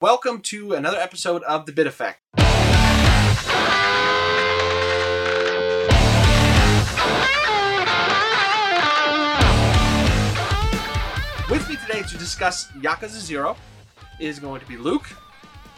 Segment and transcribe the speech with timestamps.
[0.00, 2.20] Welcome to another episode of The Bit Effect.
[11.50, 13.56] With me today to discuss Yakuza Zero
[14.20, 15.08] is going to be Luke,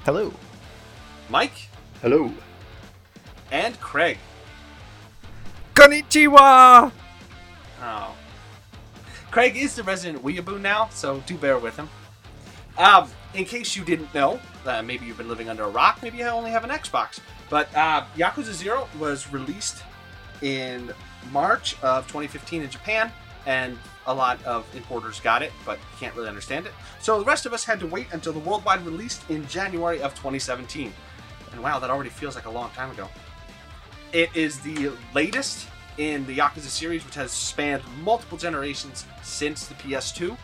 [0.04, 0.30] Hello.
[1.30, 1.68] Mike,
[2.02, 2.30] Hello.
[3.50, 4.18] and Craig.
[5.74, 6.92] Konnichiwa!
[7.82, 8.14] Oh.
[9.30, 11.88] Craig is the resident weeaboo now, so do bear with him.
[12.76, 16.18] Um, in case you didn't know, uh, maybe you've been living under a rock, maybe
[16.18, 19.82] you only have an Xbox, but uh, Yakuza Zero was released
[20.42, 20.92] in
[21.30, 23.10] March of 2015 in Japan,
[23.46, 26.72] and a lot of importers got it, but can't really understand it.
[27.00, 30.12] So the rest of us had to wait until the worldwide release in January of
[30.14, 30.92] 2017.
[31.52, 33.08] And wow, that already feels like a long time ago.
[34.12, 35.68] It is the latest
[35.98, 40.36] in the Yakuza series, which has spanned multiple generations since the PS2.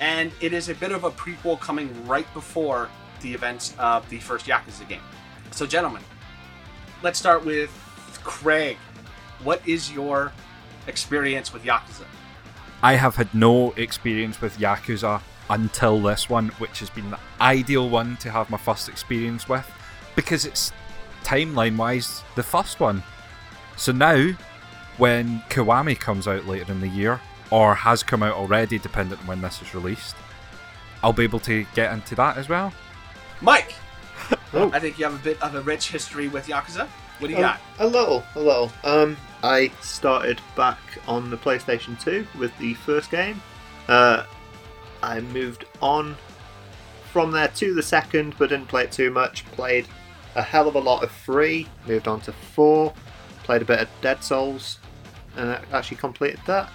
[0.00, 2.88] And it is a bit of a prequel coming right before
[3.20, 5.02] the events of the first Yakuza game.
[5.50, 6.02] So, gentlemen,
[7.02, 7.70] let's start with
[8.24, 8.78] Craig.
[9.42, 10.32] What is your
[10.86, 12.04] experience with Yakuza?
[12.82, 17.88] I have had no experience with Yakuza until this one, which has been the ideal
[17.88, 19.70] one to have my first experience with
[20.16, 20.72] because it's
[21.22, 23.02] timeline wise the first one.
[23.76, 24.32] So now,
[24.98, 27.20] when Kiwami comes out later in the year,
[27.52, 30.16] or has come out already, dependent on when this is released,
[31.02, 32.72] I'll be able to get into that as well.
[33.42, 33.74] Mike!
[34.54, 34.70] Oh.
[34.72, 36.86] I think you have a bit of a rich history with Yakuza.
[37.18, 37.60] What do you Um, got?
[37.78, 38.70] a little, a little.
[38.84, 40.78] Um, I started back
[41.08, 43.40] on the PlayStation 2 with the first game.
[43.88, 44.24] Uh,
[45.02, 46.16] I moved on
[47.12, 49.46] from there to the second, but didn't play it too much.
[49.52, 49.86] Played
[50.34, 51.66] a hell of a lot of three.
[51.86, 52.92] Moved on to four.
[53.44, 54.78] Played a bit of Dead Souls,
[55.36, 56.70] and I actually completed that.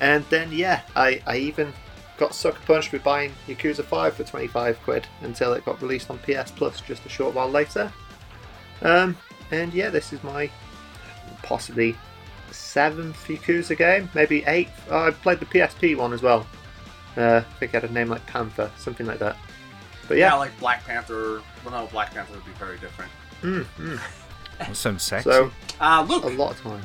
[0.00, 1.72] And then yeah, I, I even
[2.18, 6.18] got sucker punched with buying Yakuza 5 for 25 quid until it got released on
[6.18, 7.92] PS Plus just a short while later.
[8.82, 9.16] Um,
[9.50, 10.50] and yeah, this is my
[11.42, 11.96] possibly
[12.50, 14.86] seventh Yakuza game, maybe eighth.
[14.90, 16.46] Oh, I played the PSP one as well.
[17.16, 19.36] Uh, I think it had a name like Panther, something like that.
[20.08, 21.42] But Yeah, yeah, like Black Panther.
[21.64, 23.10] Well, no, Black Panther would be very different.
[23.42, 24.00] mm, mm.
[24.58, 25.30] That sounds sexy.
[25.30, 25.50] so
[25.80, 26.24] Uh, Luke!
[26.24, 26.82] a lot of time.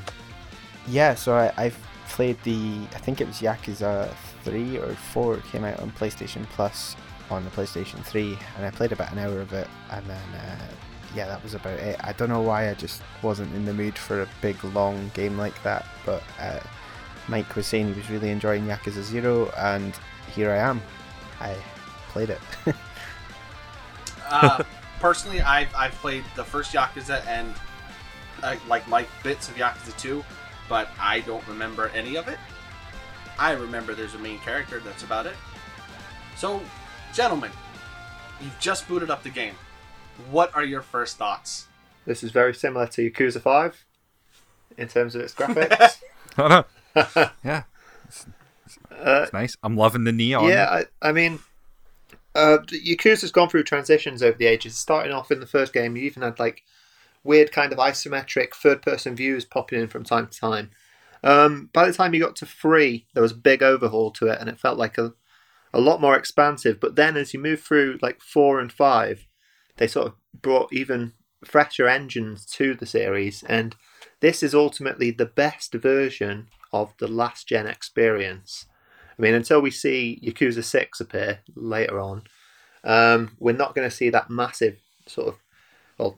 [0.88, 1.78] Yeah, so I, I've
[2.12, 4.14] played the I think it was Yakuza
[4.44, 6.96] three or four it came out on PlayStation Plus
[7.30, 10.68] on the PlayStation three, and I played about an hour of it, and then uh,
[11.16, 11.98] yeah, that was about it.
[12.04, 15.38] I don't know why I just wasn't in the mood for a big long game
[15.38, 16.60] like that, but uh,
[17.30, 19.98] Mike was saying he was really enjoying Yakuza Zero, and
[20.34, 20.82] here I am.
[21.40, 21.56] I
[22.10, 22.42] played it.
[24.34, 24.64] Uh,
[25.02, 27.54] personally, I've, I've played the first Yakuza and,
[28.44, 30.24] uh, like Mike, bits of Yakuza 2,
[30.72, 32.38] but I don't remember any of it.
[33.38, 35.36] I remember there's a main character, that's about it.
[36.38, 36.62] So,
[37.14, 37.52] gentlemen,
[38.40, 39.56] you've just booted up the game.
[40.30, 41.68] What are your first thoughts?
[42.06, 43.86] This is very similar to Yakuza 5
[44.78, 46.02] in terms of its graphics.
[46.38, 46.66] I know.
[47.44, 47.64] yeah,
[48.92, 49.58] uh, it's nice.
[49.64, 50.48] I'm loving the neon.
[50.48, 51.40] Yeah, I, I mean,
[52.34, 54.78] uh, Yakuza's gone through transitions over the ages.
[54.78, 56.64] Starting off in the first game, you even had like
[57.24, 60.72] weird kind of isometric third-person views popping in from time to time.
[61.24, 64.40] Um, by the time you got to three, there was a big overhaul to it,
[64.40, 65.14] and it felt like a
[65.74, 66.80] a lot more expansive.
[66.80, 69.28] But then, as you move through like four and five,
[69.78, 71.14] they sort of brought even
[71.46, 73.76] fresher engines to the series, and
[74.20, 78.66] this is ultimately the best version of the last gen experience.
[79.18, 82.24] I mean, until we see Yakuza 6 appear later on,
[82.84, 84.78] um, we're not going to see that massive
[85.08, 85.36] sort of.
[85.98, 86.18] Well,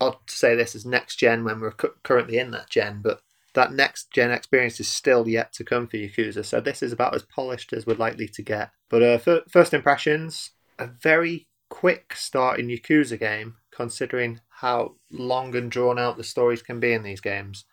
[0.00, 3.20] odd to say this is next gen when we're cu- currently in that gen, but
[3.54, 6.44] that next gen experience is still yet to come for Yakuza.
[6.44, 8.70] So this is about as polished as we're likely to get.
[8.88, 15.56] But uh, fir- first impressions, a very quick start in Yakuza game, considering how long
[15.56, 17.64] and drawn out the stories can be in these games.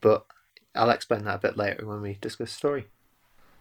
[0.00, 0.26] But
[0.74, 2.86] I'll explain that a bit later when we discuss the story.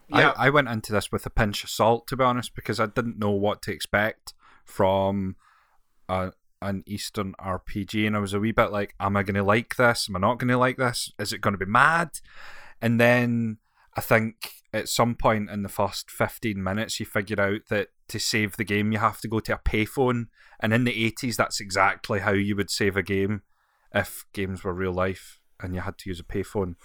[0.09, 0.33] Yeah.
[0.37, 2.87] I, I went into this with a pinch of salt, to be honest, because I
[2.87, 4.33] didn't know what to expect
[4.65, 5.35] from
[6.09, 9.43] a, an Eastern RPG, and I was a wee bit like, "Am I going to
[9.43, 10.07] like this?
[10.09, 11.11] Am I not going to like this?
[11.19, 12.11] Is it going to be mad?"
[12.81, 13.57] And then
[13.95, 18.19] I think at some point in the first fifteen minutes, you figure out that to
[18.19, 20.27] save the game, you have to go to a payphone,
[20.59, 23.41] and in the eighties, that's exactly how you would save a game
[23.93, 26.75] if games were real life and you had to use a payphone.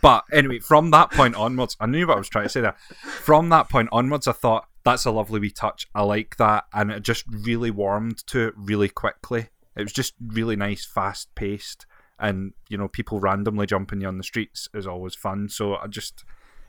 [0.00, 2.76] But anyway, from that point onwards, I knew what I was trying to say there.
[3.02, 5.86] From that point onwards, I thought that's a lovely wee touch.
[5.94, 9.48] I like that, and it just really warmed to it really quickly.
[9.76, 11.86] It was just really nice, fast paced,
[12.18, 15.48] and you know, people randomly jumping you on the streets is always fun.
[15.48, 16.24] So I just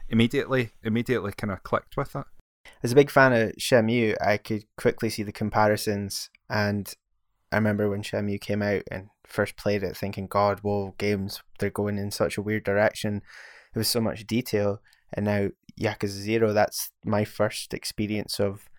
[0.09, 2.25] immediately, immediately kind of clicked with it.
[2.83, 6.91] As a big fan of Shenmue, I could quickly see the comparisons, and
[7.51, 11.69] I remember when Shenmue came out and first played it, thinking, "God, whoa, games they're
[11.69, 13.21] going in such a weird direction."
[13.75, 14.81] It was so much detail,
[15.13, 15.49] and now
[15.79, 16.53] Yakuza Zero.
[16.53, 18.69] That's my first experience of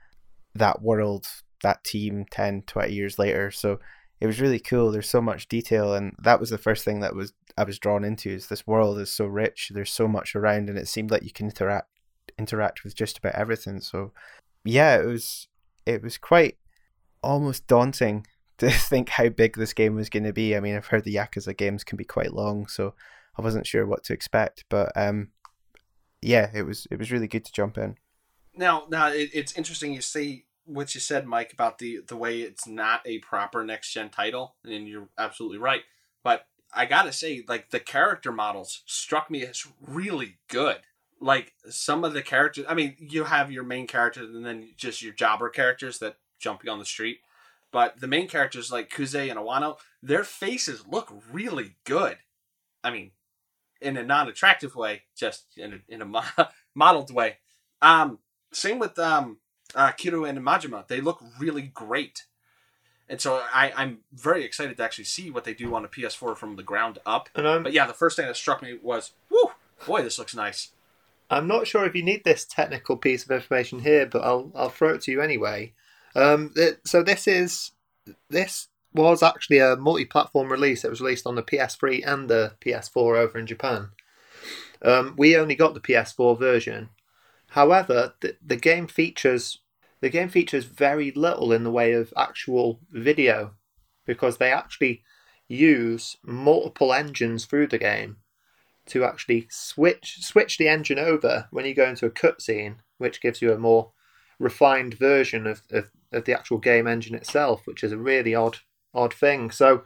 [0.54, 1.26] that world,
[1.62, 3.50] that team 10, 20 years later.
[3.50, 3.78] So
[4.20, 4.90] it was really cool.
[4.90, 8.04] There's so much detail, and that was the first thing that was I was drawn
[8.04, 8.30] into.
[8.30, 9.70] Is this world is so rich?
[9.72, 11.88] There's so much around, and it seemed like you can interact
[12.38, 13.80] interact with just about everything.
[13.80, 14.12] So
[14.64, 15.48] yeah, it was
[15.86, 16.56] it was quite
[17.22, 18.26] almost daunting
[18.58, 20.56] to think how big this game was going to be.
[20.56, 22.94] I mean, I've heard the Yakuza games can be quite long, so
[23.38, 24.64] I wasn't sure what to expect.
[24.68, 25.28] But um,
[26.22, 27.96] yeah, it was it was really good to jump in.
[28.54, 32.40] Now, now it, it's interesting you say what you said, Mike, about the the way
[32.40, 35.82] it's not a proper next gen title, and you're absolutely right.
[36.22, 40.78] But I gotta say, like the character models struck me as really good.
[41.20, 45.02] Like some of the characters, I mean, you have your main characters and then just
[45.02, 47.20] your jobber characters that jump you on the street.
[47.72, 52.18] But the main characters like Kuze and Awano, their faces look really good.
[52.84, 53.10] I mean,
[53.80, 56.22] in a non-attractive way, just in a, in a mo-
[56.74, 57.36] modeled way.
[57.80, 58.18] Um,
[58.52, 59.38] same with um,
[59.74, 60.86] uh, Kiryu and Majima.
[60.86, 62.24] They look really great.
[63.08, 66.36] And so I, I'm very excited to actually see what they do on the PS4
[66.36, 67.28] from the ground up.
[67.34, 69.50] And I'm, But yeah, the first thing that struck me was, whoo,
[69.86, 70.72] boy, this looks nice.
[71.30, 74.70] I'm not sure if you need this technical piece of information here, but I'll I'll
[74.70, 75.74] throw it to you anyway.
[76.14, 76.54] Um,
[76.84, 77.72] so this is
[78.30, 80.84] this was actually a multi-platform release.
[80.84, 83.90] It was released on the PS3 and the PS4 over in Japan.
[84.82, 86.90] Um, we only got the PS4 version.
[87.48, 89.60] However, the, the game features
[90.00, 93.54] the game features very little in the way of actual video
[94.06, 95.02] because they actually
[95.48, 98.18] use multiple engines through the game
[98.86, 103.42] to actually switch switch the engine over when you go into a cutscene, which gives
[103.42, 103.92] you a more
[104.38, 108.58] refined version of, of, of the actual game engine itself, which is a really odd
[108.94, 109.50] odd thing.
[109.50, 109.82] So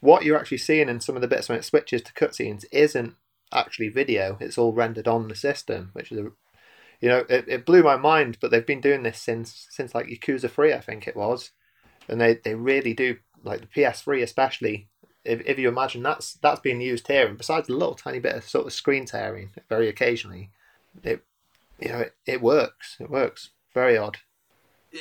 [0.00, 3.14] what you're actually seeing in some of the bits when it switches to cutscenes isn't
[3.52, 6.30] actually video; it's all rendered on the system, which is a
[7.00, 8.38] you know it, it blew my mind.
[8.40, 11.50] But they've been doing this since since like Yakuza Three, I think it was,
[12.08, 14.88] and they they really do like the PS3 especially
[15.26, 18.36] if, if you imagine that's that's being used here, and besides a little tiny bit
[18.36, 20.50] of sort of screen tearing very occasionally,
[21.02, 21.22] it
[21.80, 22.96] you know it, it works.
[23.00, 23.50] It works.
[23.74, 24.18] Very odd.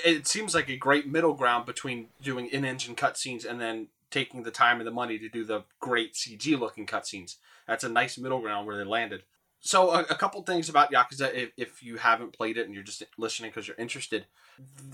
[0.03, 4.51] It seems like a great middle ground between doing in-engine cutscenes and then taking the
[4.51, 7.35] time and the money to do the great CG-looking cutscenes.
[7.67, 9.23] That's a nice middle ground where they landed.
[9.59, 12.83] So a, a couple things about Yakuza, if, if you haven't played it and you're
[12.83, 14.25] just listening because you're interested,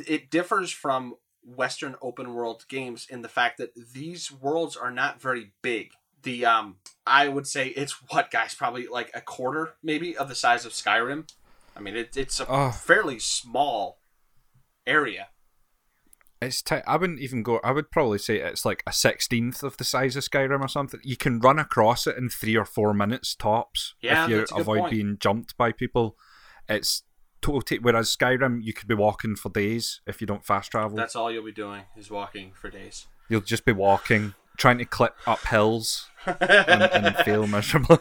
[0.08, 5.22] it differs from Western open world games in the fact that these worlds are not
[5.22, 5.92] very big.
[6.24, 6.76] The um,
[7.06, 10.72] I would say it's what guys probably like a quarter maybe of the size of
[10.72, 11.28] Skyrim.
[11.76, 12.72] I mean, it, it's a Oh.
[12.72, 13.98] fairly small
[14.92, 15.28] area.
[16.42, 17.60] It's ti I wouldn't even go.
[17.64, 21.00] I would probably say it's like a sixteenth of the size of Skyrim or something.
[21.04, 24.52] You can run across it in three or four minutes tops Yeah, if you that's
[24.52, 24.92] a good avoid point.
[24.92, 26.18] being jumped by people.
[26.68, 27.04] It's
[27.42, 27.78] total.
[27.82, 30.98] Whereas Skyrim, you could be walking for days if you don't fast travel.
[30.98, 33.06] That's all you'll be doing is walking for days.
[33.30, 38.00] You'll just be walking, trying to clip up hills and, and fail miserably.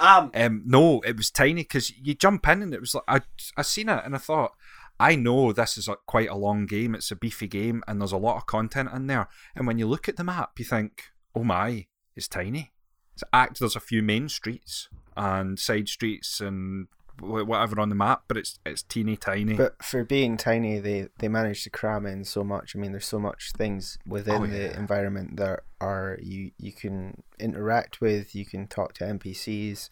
[0.00, 3.20] Um, Um, no, it was tiny because you jump in and it was like I
[3.58, 4.52] I seen it and I thought
[5.02, 6.94] I know this is a, quite a long game.
[6.94, 9.28] It's a beefy game and there's a lot of content in there.
[9.56, 11.04] And when you look at the map, you think,
[11.34, 12.72] oh my, it's tiny.
[13.14, 13.58] It's act.
[13.58, 16.86] There's a few main streets and side streets and
[17.20, 19.54] whatever on the map, but it's it's teeny tiny.
[19.54, 22.74] But for being tiny, they they managed to cram in so much.
[22.74, 27.22] I mean, there's so much things within Oh, the environment that are you you can
[27.38, 28.34] interact with.
[28.34, 29.88] You can talk to NPCs.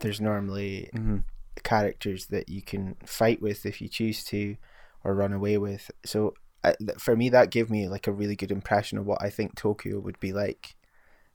[0.00, 1.22] There's normally Mhm.
[1.66, 4.56] Characters that you can fight with if you choose to,
[5.04, 5.90] or run away with.
[6.04, 9.30] So I, for me, that gave me like a really good impression of what I
[9.30, 10.76] think Tokyo would be like.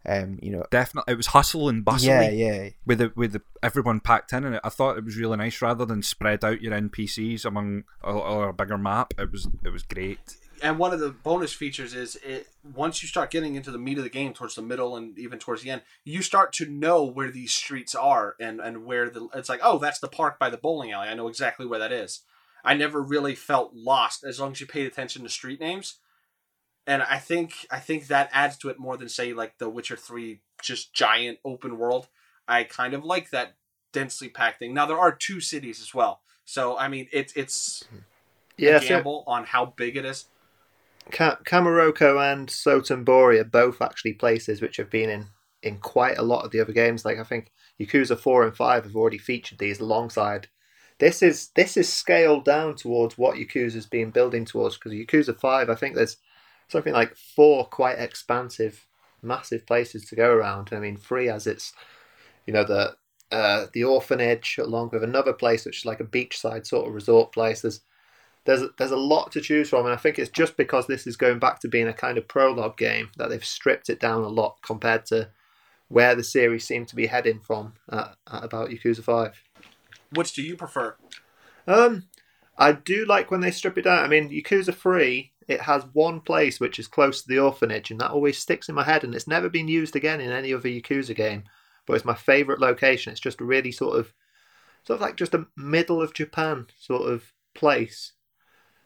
[0.04, 2.08] Um, you know, Definitely, it was hustle and bustle.
[2.10, 5.38] yeah, yeah, with the with the, everyone packed in, and I thought it was really
[5.38, 9.14] nice rather than spread out your NPCs among a, a bigger map.
[9.20, 10.38] It was it was great.
[10.62, 13.98] And one of the bonus features is it once you start getting into the meat
[13.98, 17.04] of the game towards the middle and even towards the end you start to know
[17.04, 20.50] where these streets are and and where the it's like oh that's the park by
[20.50, 21.08] the bowling alley.
[21.08, 22.22] I know exactly where that is.
[22.64, 25.98] I never really felt lost as long as you paid attention to street names.
[26.88, 29.98] And i think i think that adds to it more than say like the witcher
[29.98, 32.08] 3 just giant open world.
[32.48, 33.56] I kind of like that
[33.94, 34.74] densely packed thing.
[34.74, 36.22] Now there are two cities as well.
[36.46, 37.84] So i mean it's it's
[38.58, 40.26] Yeah, gamble on how big it is
[41.10, 45.28] Ka- Kamurocho and Sotenbori are both actually places which have been in,
[45.64, 47.06] in quite a lot of the other games.
[47.06, 50.48] Like I think Yakuza 4 and 5 have already featured these alongside
[51.02, 55.68] this is this is scaled down towards what Yakuza's been building towards because Yakuza Five,
[55.68, 56.18] I think there's
[56.68, 58.86] something like four quite expansive,
[59.24, 60.70] massive places to go around.
[60.72, 61.74] I mean, free as it's,
[62.46, 62.96] you know, the
[63.32, 67.32] uh, the orphanage along with another place which is like a beachside sort of resort
[67.32, 67.62] place.
[67.62, 67.82] There's
[68.46, 71.16] there's there's a lot to choose from, and I think it's just because this is
[71.16, 74.28] going back to being a kind of prologue game that they've stripped it down a
[74.28, 75.30] lot compared to
[75.90, 79.44] where the series seemed to be heading from at, at about Yakuza Five.
[80.14, 80.96] Which do you prefer?
[81.68, 82.06] Um,
[82.58, 84.04] I do like when they strip it down.
[84.04, 88.00] I mean, Yakuza Three, it has one place which is close to the orphanage, and
[88.00, 90.70] that always sticks in my head, and it's never been used again in any other
[90.70, 91.44] Yakuza game.
[91.86, 93.12] But it's my favourite location.
[93.12, 94.14] It's just a really sort of,
[94.84, 98.14] sort of like just a middle of Japan sort of place,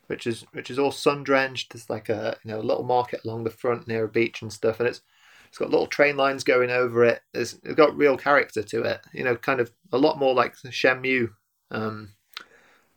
[0.08, 1.74] which is which is all sun drenched.
[1.74, 4.52] There's like a you know a little market along the front near a beach and
[4.52, 5.02] stuff, and it's
[5.48, 7.22] it's got little train lines going over it.
[7.34, 9.02] It's, it's got real character to it.
[9.14, 11.30] You know, kind of a lot more like Shenmue
[11.72, 12.14] um,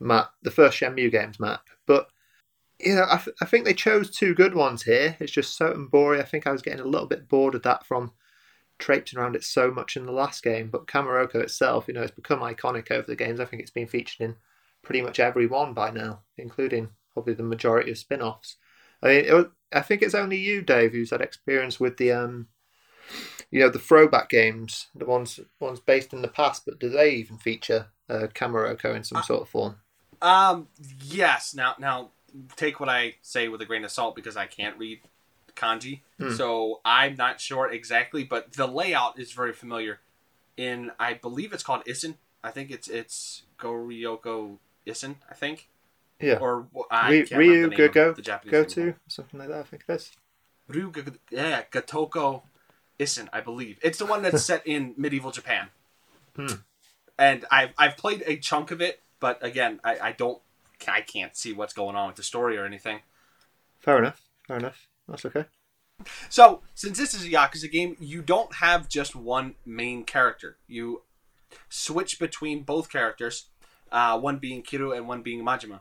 [0.00, 1.62] map, the first Shenmue games map.
[1.87, 2.09] But
[2.81, 5.17] you know, I, I think they chose two good ones here.
[5.21, 6.21] It's just so boring.
[6.21, 8.12] I think I was getting a little bit bored of that from
[8.79, 10.69] traipsing around it so much in the last game.
[10.71, 13.41] But Kamurocho itself, you know, it's become iconic over the games.
[13.41, 14.37] I think it's been featured in
[14.88, 18.57] pretty much every one by now, including probably the majority of spin-offs.
[19.02, 22.11] I mean, it was, I think it's only you, Dave, who's had experience with the
[22.12, 22.49] um,
[23.50, 26.64] you know, the throwback games, the ones ones based in the past.
[26.64, 29.76] But do they even feature uh, in some sort of form?
[30.23, 30.68] Um,
[31.04, 31.54] yes.
[31.54, 32.12] Now, now,
[32.57, 35.00] take what I say with a grain of salt because I can't read
[35.54, 36.33] kanji, Hmm.
[36.33, 38.25] so I'm not sure exactly.
[38.25, 40.00] But the layout is very familiar.
[40.57, 42.14] In I believe it's called Isen.
[42.42, 45.16] I think it's it's Goryoko Isen.
[45.30, 45.68] I think.
[46.21, 46.38] Yeah.
[46.40, 49.49] Or I Ryu, can't Ryu the name of Go the Japanese Go to something like
[49.49, 49.61] that.
[49.61, 50.12] I think this.
[50.66, 52.42] Ryu Go- yeah, Gatoko
[52.99, 53.78] Isen, I believe.
[53.83, 55.68] It's the one that's set in medieval Japan.
[56.35, 56.54] Hmm.
[57.18, 60.40] And I've I've played a chunk of it, but again, I, I don't
[60.87, 63.00] I can't see what's going on with the story or anything.
[63.80, 64.23] Fair enough.
[64.47, 64.88] Fair enough.
[65.09, 65.47] That's okay.
[66.28, 70.59] So, since this is a Yakuza game, you don't have just one main character.
[70.68, 71.02] You
[71.68, 73.47] switch between both characters,
[73.92, 75.80] uh, one being Kiru and one being Majima.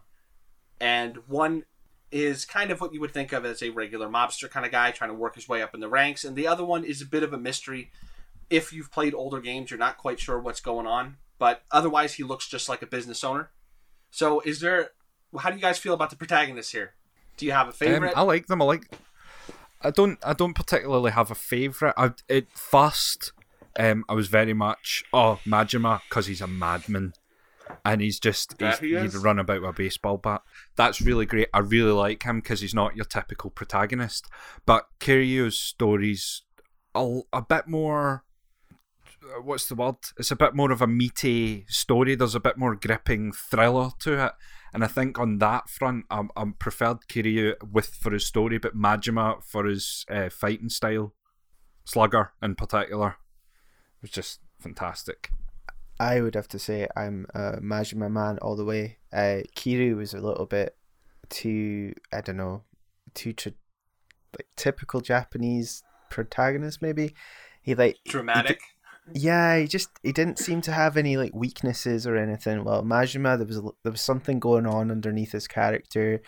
[0.79, 1.63] And one
[2.11, 4.91] is kind of what you would think of as a regular mobster kind of guy
[4.91, 7.05] trying to work his way up in the ranks, and the other one is a
[7.05, 7.91] bit of a mystery.
[8.49, 12.23] If you've played older games, you're not quite sure what's going on, but otherwise, he
[12.23, 13.51] looks just like a business owner.
[14.11, 14.91] So, is there.
[15.37, 16.93] How do you guys feel about the protagonist here?
[17.35, 18.13] Do you have a Um, favorite?
[18.15, 18.61] I like them.
[18.61, 18.89] I like.
[19.81, 20.17] I don't.
[20.23, 21.93] I don't particularly have a favorite.
[21.97, 23.33] I at first,
[23.77, 27.13] um, I was very much oh Majima because he's a madman,
[27.85, 30.41] and he's just he's, he he'd run about with a baseball bat.
[30.75, 31.49] That's really great.
[31.53, 34.27] I really like him because he's not your typical protagonist.
[34.65, 36.43] But Kiryu's stories
[36.95, 38.23] a, a bit more.
[39.23, 39.95] uh, What's the word?
[40.17, 42.15] It's a bit more of a meaty story.
[42.15, 44.31] There's a bit more gripping thriller to it.
[44.73, 48.75] And I think on that front, I'm, I'm preferred Kiryu with for his story, but
[48.75, 51.13] Majima for his uh, fighting style.
[51.85, 53.15] Slugger in particular
[54.01, 55.31] was just fantastic.
[55.99, 58.97] I would have to say I'm a Majima man all the way.
[59.11, 60.75] Uh, Kiru was a little bit
[61.29, 62.63] too, I don't know,
[63.13, 63.53] too tra-
[64.37, 66.81] like typical Japanese protagonist.
[66.81, 67.13] Maybe
[67.61, 68.59] he like Dramatic.
[69.13, 72.63] yeah, he just he didn't seem to have any like weaknesses or anything.
[72.63, 76.21] Well, Majima, there was a- there was something going on underneath his character.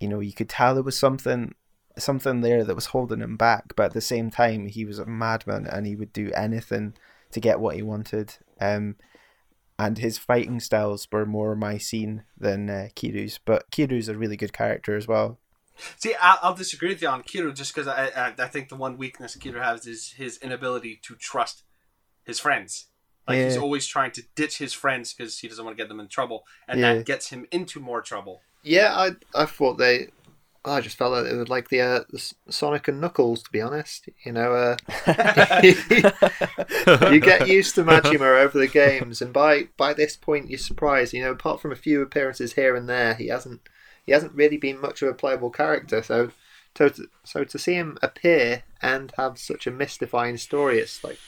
[0.00, 1.54] You know, you could tell there was something
[1.96, 5.06] something there that was holding him back, but at the same time, he was a
[5.06, 6.94] madman and he would do anything
[7.32, 8.36] to get what he wanted.
[8.60, 8.96] Um,
[9.78, 14.36] and his fighting styles were more my scene than uh, Kiru's, but Kiru's a really
[14.36, 15.38] good character as well.
[15.96, 18.74] See, I'll, I'll disagree with you on Kiru just because I, I I think the
[18.74, 21.62] one weakness Kiru has is his inability to trust
[22.24, 22.86] his friends.
[23.28, 26.00] Like he's always trying to ditch his friends because he doesn't want to get them
[26.00, 26.94] in trouble, and Yeah.
[26.94, 28.40] that gets him into more trouble.
[28.64, 30.08] Yeah, I I thought they.
[30.70, 33.60] I just felt like it was like the, uh, the Sonic and Knuckles, to be
[33.60, 34.08] honest.
[34.24, 34.76] You know, uh,
[37.10, 41.12] you get used to Majima over the games, and by by this point, you're surprised.
[41.12, 43.60] You know, apart from a few appearances here and there, he hasn't
[44.06, 46.02] he hasn't really been much of a playable character.
[46.02, 46.30] So,
[46.76, 51.18] so to, so to see him appear and have such a mystifying story, it's like,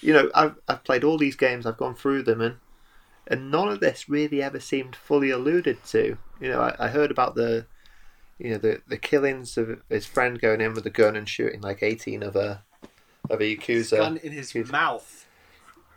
[0.00, 2.56] you know, I've I've played all these games, I've gone through them, and
[3.26, 6.16] and none of this really ever seemed fully alluded to.
[6.40, 7.66] You know, I, I heard about the,
[8.38, 11.60] you know, the the killings of his friend going in with a gun and shooting
[11.60, 12.64] like eighteen of a
[13.30, 13.96] of a yakuza.
[13.98, 14.70] Gun in his Yakuza.
[14.70, 15.26] mouth,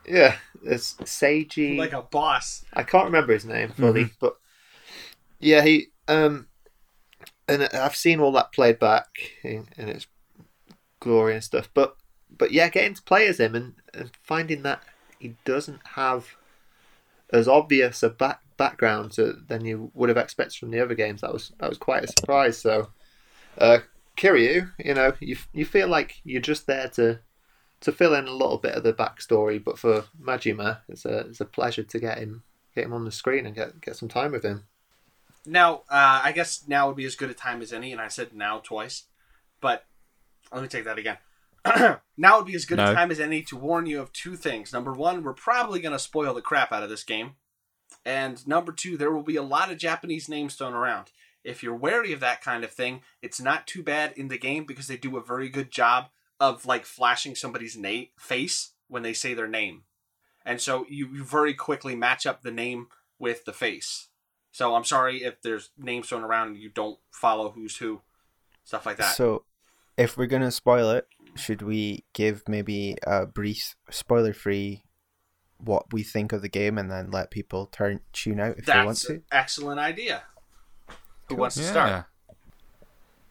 [0.07, 1.77] Yeah, it's Seiji.
[1.77, 2.65] like a boss.
[2.73, 4.37] I can't remember his name fully, but
[5.39, 6.47] yeah, he um,
[7.47, 9.07] and I've seen all that played back
[9.43, 10.07] in, in its
[10.99, 11.69] glory and stuff.
[11.73, 11.95] But
[12.35, 14.81] but yeah, getting to play as him and, and finding that
[15.19, 16.35] he doesn't have
[17.31, 21.21] as obvious a back, background to, than you would have expected from the other games.
[21.21, 22.59] That was that was quite a surprise.
[22.59, 22.89] So,
[23.57, 23.79] uh,
[24.15, 27.19] Kiryu, you know, you you feel like you're just there to
[27.81, 31.41] to fill in a little bit of the backstory, but for Majima, it's a it's
[31.41, 32.43] a pleasure to get him
[32.75, 34.65] get him on the screen and get get some time with him.
[35.45, 38.09] Now, uh, I guess now would be as good a time as any, and I
[38.09, 39.05] said now twice,
[39.61, 39.85] but
[40.51, 41.17] let me take that again.
[42.17, 42.91] now would be as good No.
[42.91, 44.71] a time as any to warn you of two things.
[44.73, 47.31] Number one, we're probably going to spoil the crap out of this game.
[48.05, 51.11] And number two, there will be a lot of Japanese names thrown around.
[51.43, 54.65] If you're wary of that kind of thing, it's not too bad in the game
[54.65, 59.13] because they do a very good job of like flashing somebody's na- face when they
[59.13, 59.83] say their name.
[60.45, 62.87] And so you, you very quickly match up the name
[63.19, 64.07] with the face.
[64.51, 68.01] So I'm sorry if there's names thrown around and you don't follow who's who,
[68.63, 69.15] stuff like that.
[69.15, 69.43] So,
[69.97, 74.83] if we're gonna spoil it, should we give maybe a brief spoiler-free
[75.59, 78.83] what we think of the game, and then let people turn tune out if they
[78.83, 79.13] want to?
[79.13, 80.23] an excellent idea.
[81.27, 81.69] Who wants to Yeah.
[81.71, 82.05] start?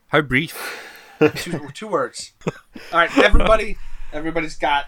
[0.08, 0.84] How brief?
[1.36, 2.32] Two, two words.
[2.46, 2.52] All
[3.00, 3.76] right, everybody.
[4.12, 4.86] Everybody's got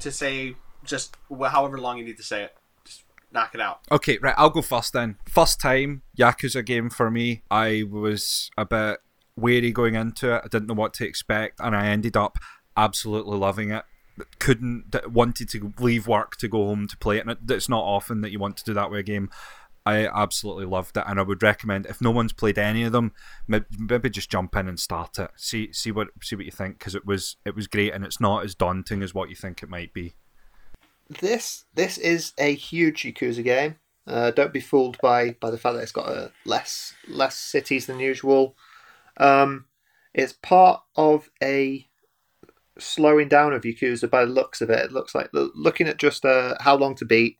[0.00, 2.56] to say just however long you need to say it.
[2.84, 3.80] Just knock it out.
[3.92, 5.16] Okay, right, I'll go first then.
[5.28, 8.98] First time Yakuza game for me, I was a bit
[9.36, 10.42] wary going into it.
[10.44, 12.36] I didn't know what to expect, and I ended up
[12.76, 13.84] absolutely loving it.
[14.38, 18.20] Couldn't wanted to leave work to go home to play it, and it's not often
[18.22, 19.30] that you want to do that with a game.
[19.86, 23.12] I absolutely loved it, and I would recommend if no one's played any of them,
[23.46, 25.30] maybe just jump in and start it.
[25.36, 28.20] See see what see what you think because it was it was great, and it's
[28.20, 30.14] not as daunting as what you think it might be.
[31.08, 33.76] This this is a huge Yakuza game.
[34.06, 37.86] Uh, don't be fooled by, by the fact that it's got uh, less less cities
[37.86, 38.56] than usual.
[39.18, 39.66] Um,
[40.14, 41.87] it's part of a
[42.78, 44.86] slowing down of Yakuza by the looks of it.
[44.86, 47.38] It looks like looking at just uh, how long to beat.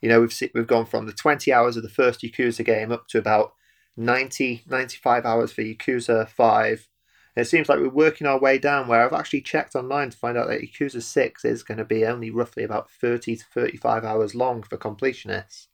[0.00, 3.08] You know, we've we've gone from the twenty hours of the first Yakuza game up
[3.08, 3.52] to about
[3.96, 6.88] 90, 95 hours for Yakuza Five.
[7.36, 8.88] It seems like we're working our way down.
[8.88, 12.04] Where I've actually checked online to find out that Yakuza Six is going to be
[12.04, 15.66] only roughly about thirty to thirty-five hours long for completionists.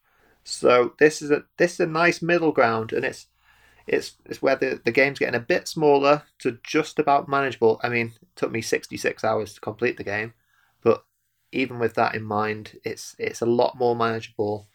[0.42, 3.26] So this is a this is a nice middle ground, and it's
[3.86, 7.80] it's it's where the, the game's getting a bit smaller to just about manageable.
[7.82, 10.34] I mean, it took me sixty-six hours to complete the game,
[10.82, 11.04] but
[11.52, 14.66] even with that in mind, it's it's a lot more manageable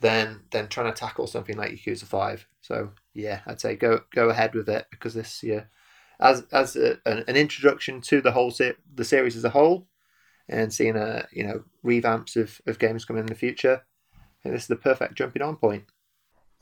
[0.00, 2.46] than than trying to tackle something like Yakuza Five.
[2.60, 5.70] So yeah, I'd say go go ahead with it because this year,
[6.20, 9.88] as as a, an, introduction to the whole se- the series as a whole,
[10.48, 13.82] and seeing a you know revamps of, of games coming in the future,
[14.44, 15.84] this is the perfect jumping on point.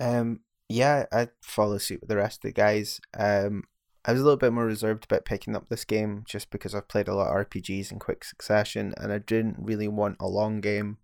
[0.00, 3.00] Um, yeah, I follow suit with the rest of the guys.
[3.18, 3.64] Um,
[4.04, 6.88] I was a little bit more reserved about picking up this game just because I've
[6.88, 10.60] played a lot of RPGs in quick succession, and I didn't really want a long
[10.60, 10.98] game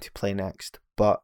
[0.00, 0.78] to play next.
[0.96, 1.20] But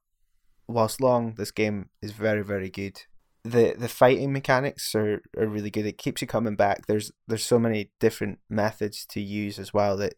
[0.66, 3.02] whilst long, this game is very, very good.
[3.44, 5.86] the The fighting mechanics are, are really good.
[5.86, 6.86] It keeps you coming back.
[6.88, 10.14] There's there's so many different methods to use as well that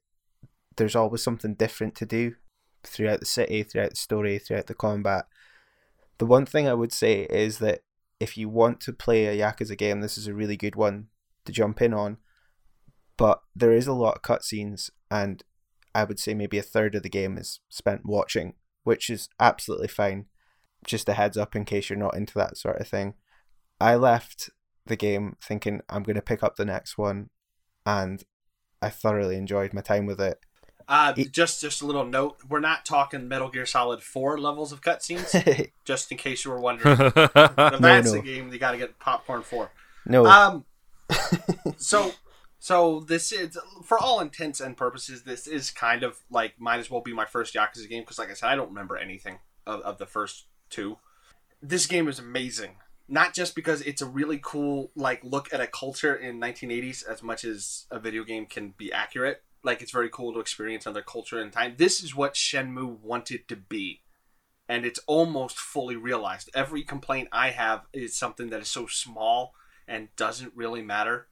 [0.77, 2.37] there's always something different to do
[2.85, 5.27] throughout the city, throughout the story, throughout the combat.
[6.21, 7.81] The one thing I would say is that
[8.21, 11.07] if you want to play a Yakuza game, this is a really good one
[11.47, 12.19] to jump in on.
[13.17, 15.43] But there is a lot of cutscenes, and
[15.95, 18.53] I would say maybe a third of the game is spent watching,
[18.85, 20.27] which is absolutely fine.
[20.85, 23.15] Just a heads up in case you're not into that sort of thing.
[23.81, 24.51] I left
[24.85, 27.31] the game thinking I'm going to pick up the next one,
[27.87, 28.23] and
[28.83, 30.39] I thoroughly enjoyed my time with it.
[30.91, 34.73] Uh, It- just just a little note: we're not talking Metal Gear Solid Four levels
[34.73, 35.71] of cutscenes.
[35.85, 38.19] just in case you were wondering, if that's no.
[38.19, 39.71] a game you got to get popcorn for.
[40.05, 40.65] no, Um,
[41.77, 42.13] so
[42.59, 46.91] so this is for all intents and purposes, this is kind of like might as
[46.91, 49.81] well be my first Yakuza game because, like I said, I don't remember anything of,
[49.83, 50.99] of the first two.
[51.63, 52.77] This game is amazing.
[53.09, 57.23] Not just because it's a really cool like look at a culture in 1980s as
[57.23, 59.43] much as a video game can be accurate.
[59.63, 61.75] Like it's very cool to experience another culture and time.
[61.77, 64.03] This is what Shenmue wanted to be
[64.71, 66.49] and it's almost fully realized.
[66.55, 69.53] Every complaint I have is something that is so small
[69.89, 71.27] and doesn't really matter.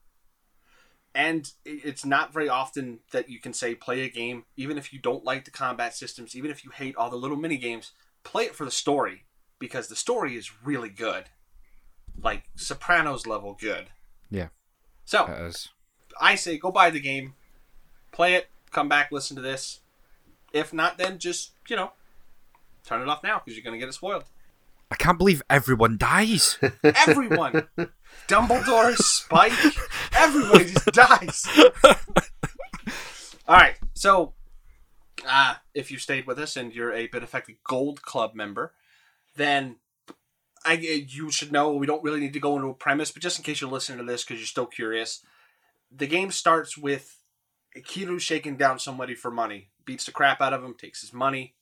[1.14, 4.98] And it's not very often that you can say play a game, even if you
[4.98, 7.92] don't like the combat systems, even if you hate all the little mini games,
[8.24, 9.24] play it for the story
[9.60, 11.26] because the story is really good,
[12.20, 13.86] like Sopranos level good.
[14.30, 14.48] Yeah.
[15.04, 15.26] So.
[16.20, 17.34] I say go buy the game,
[18.18, 19.78] play it, come back, listen to this.
[20.52, 21.92] If not, then just you know,
[22.85, 24.24] turn it off now because you're gonna get it spoiled.
[24.90, 26.59] I can't believe everyone dies.
[26.83, 27.68] Everyone,
[28.26, 29.52] Dumbledore, Spike,
[30.16, 31.46] everybody just dies.
[33.46, 34.33] All right, so
[35.26, 38.72] uh, if you stayed with us and you're a Bit Affected Gold Club member,
[39.37, 39.76] then
[40.64, 43.38] I you should know we don't really need to go into a premise, but just
[43.38, 45.22] in case you're listening to this because you're still curious,
[45.94, 47.17] the game starts with
[47.76, 51.54] Kiru shaking down somebody for money, beats the crap out of him, takes his money.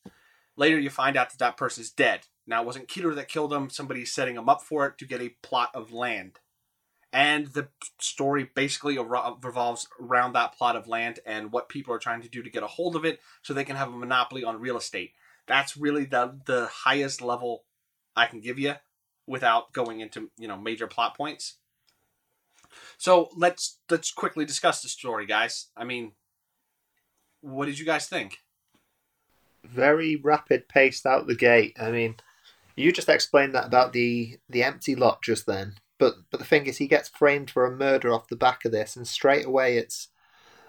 [0.57, 2.27] Later, you find out that that person's dead.
[2.47, 3.69] Now, it wasn't Kiru that killed him.
[3.69, 6.39] Somebody's setting him up for it to get a plot of land.
[7.13, 7.69] And the
[8.01, 12.43] story basically revolves around that plot of land and what people are trying to do
[12.43, 15.13] to get a hold of it so they can have a monopoly on real estate.
[15.47, 17.65] That's really the the highest level
[18.17, 18.75] I can give you
[19.27, 21.55] without going into, you know, major plot points.
[22.99, 25.69] So, let's let's quickly discuss the story, guys.
[25.77, 26.13] I mean,
[27.41, 28.39] what did you guys think?
[29.65, 31.77] Very rapid paced out the gate.
[31.81, 32.17] I mean,
[32.77, 35.75] you just explained that about the the empty lot just then.
[35.99, 38.73] But but the thing is, he gets framed for a murder off the back of
[38.73, 40.09] this, and straight away it's,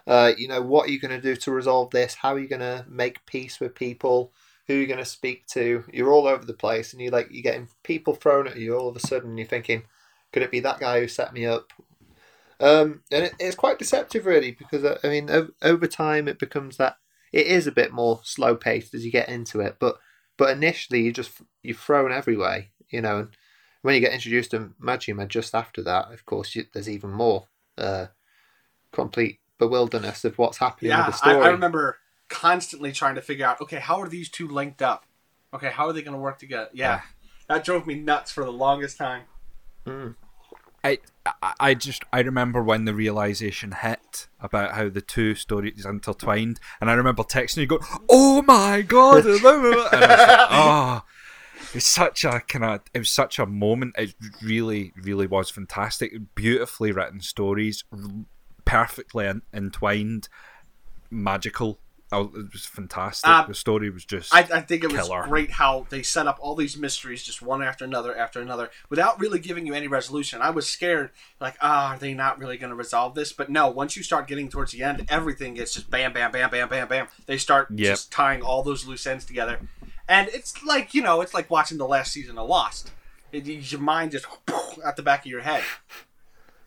[0.06, 2.15] uh, you know, what are you going to do to resolve this?
[2.15, 4.32] How are you going to make peace with people?
[4.67, 5.84] Who are you going to speak to?
[5.91, 8.88] You're all over the place, and you're like you're getting people thrown at you all
[8.88, 9.32] of a sudden.
[9.32, 9.84] And you're thinking,
[10.32, 11.74] could it be that guy who set me up?
[12.60, 16.39] Um, and it, it's quite deceptive, really, because uh, I mean, over, over time it
[16.39, 16.98] becomes that
[17.32, 19.98] it is a bit more slow paced as you get into it, but
[20.38, 23.20] but initially you just you're thrown everywhere, you know.
[23.20, 23.30] And
[23.82, 27.48] when you get introduced to Majima just after that, of course, you, there's even more
[27.78, 28.08] uh,
[28.91, 31.36] complete bewilderness of what's happening Yeah, with the story.
[31.36, 31.98] I, I remember
[32.30, 35.06] constantly trying to figure out, okay, how are these two linked up?
[35.54, 36.70] Okay, how are they going to work together?
[36.74, 37.02] Yeah,
[37.48, 39.24] that drove me nuts for the longest time.
[39.86, 40.15] Mm.
[40.88, 41.00] I,
[41.41, 46.60] I I just I remember when the realization hit about how the two stories intertwined,
[46.80, 51.04] and I remember texting you going, "Oh my god!" and I was like, "Oh."
[51.60, 53.95] It was such a kind of it was such a moment.
[53.97, 56.13] It really, really was fantastic.
[56.34, 57.84] Beautifully written stories,
[58.63, 60.30] perfectly en- entwined,
[61.10, 61.80] magical.
[62.10, 63.30] Oh, it was fantastic.
[63.30, 65.24] Uh, the story was just I, I think it was Killer.
[65.28, 69.20] great how they set up all these mysteries just one after another after another without
[69.20, 70.41] really giving you any resolution.
[70.41, 73.34] I was scared, like, ah, are they not really going to resolve this?
[73.34, 76.50] But no, once you start getting towards the end, everything gets just bam, bam, bam,
[76.50, 77.08] bam, bam, bam.
[77.26, 77.78] They start Yep.
[77.80, 79.60] just tying all those loose ends together.
[80.08, 82.91] And it's like, you know, it's like watching the last season of Lost.
[83.34, 84.26] It, your mind just
[84.86, 85.63] at the back of your head.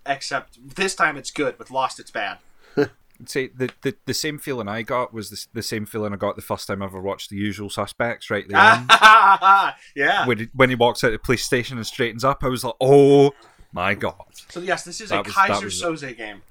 [0.04, 1.58] Except this time it's good.
[1.58, 2.38] With Lost, it's bad.
[3.26, 6.36] say the, the the same feeling I got was the, the same feeling I got
[6.36, 8.30] the first time I ever watched The Usual Suspects.
[8.30, 10.26] Right at the end, yeah.
[10.26, 12.64] when he, when he walks out of the police station and straightens up, I was
[12.64, 13.32] like, "Oh
[13.72, 14.14] my god!"
[14.48, 15.82] So yes, this is That a was- Keyser was.
[16.02, 16.42] Soze game.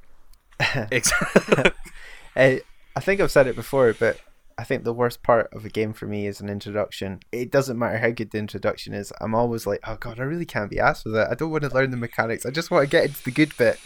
[0.91, 1.71] Exactly.
[2.36, 2.62] I,
[2.95, 4.19] I think I've said it before, but
[4.58, 7.21] I think the worst part of a game for me is an introduction.
[7.32, 9.13] It doesn't matter how good the introduction is.
[9.21, 11.27] I'm always like, oh god, I really can't be asked with it.
[11.32, 12.45] I don't want to learn the mechanics.
[12.45, 13.79] I just want to get into the good bit.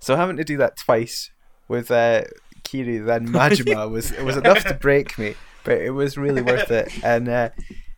[0.00, 1.30] So having to do that twice
[1.68, 2.24] with uh,
[2.64, 6.70] Kiru, then Majima was it was enough to break me, but it was really worth
[6.70, 6.92] it.
[7.04, 7.50] And uh,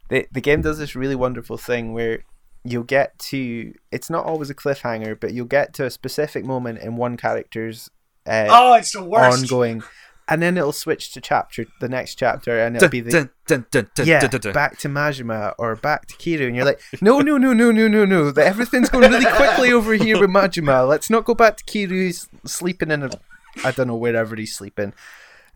[0.09, 2.25] the the game does this really wonderful thing where
[2.65, 6.79] you'll get to it's not always a cliffhanger, but you'll get to a specific moment
[6.81, 7.89] in one character's
[8.27, 9.43] uh, Oh, it's the worst.
[9.43, 9.83] ongoing,
[10.29, 13.87] and then it'll switch to chapter the next chapter, and it'll be the Dun, dun,
[13.95, 17.53] dun, yeah back to Majima or back to Kiru, and you're like, no, no, no,
[17.55, 20.87] no, no, no, no, that everything's going really quickly over here with Majima.
[20.87, 23.11] Let's not go back to Kiru who's sleeping in a,
[23.65, 24.93] I don't know wherever he's sleeping.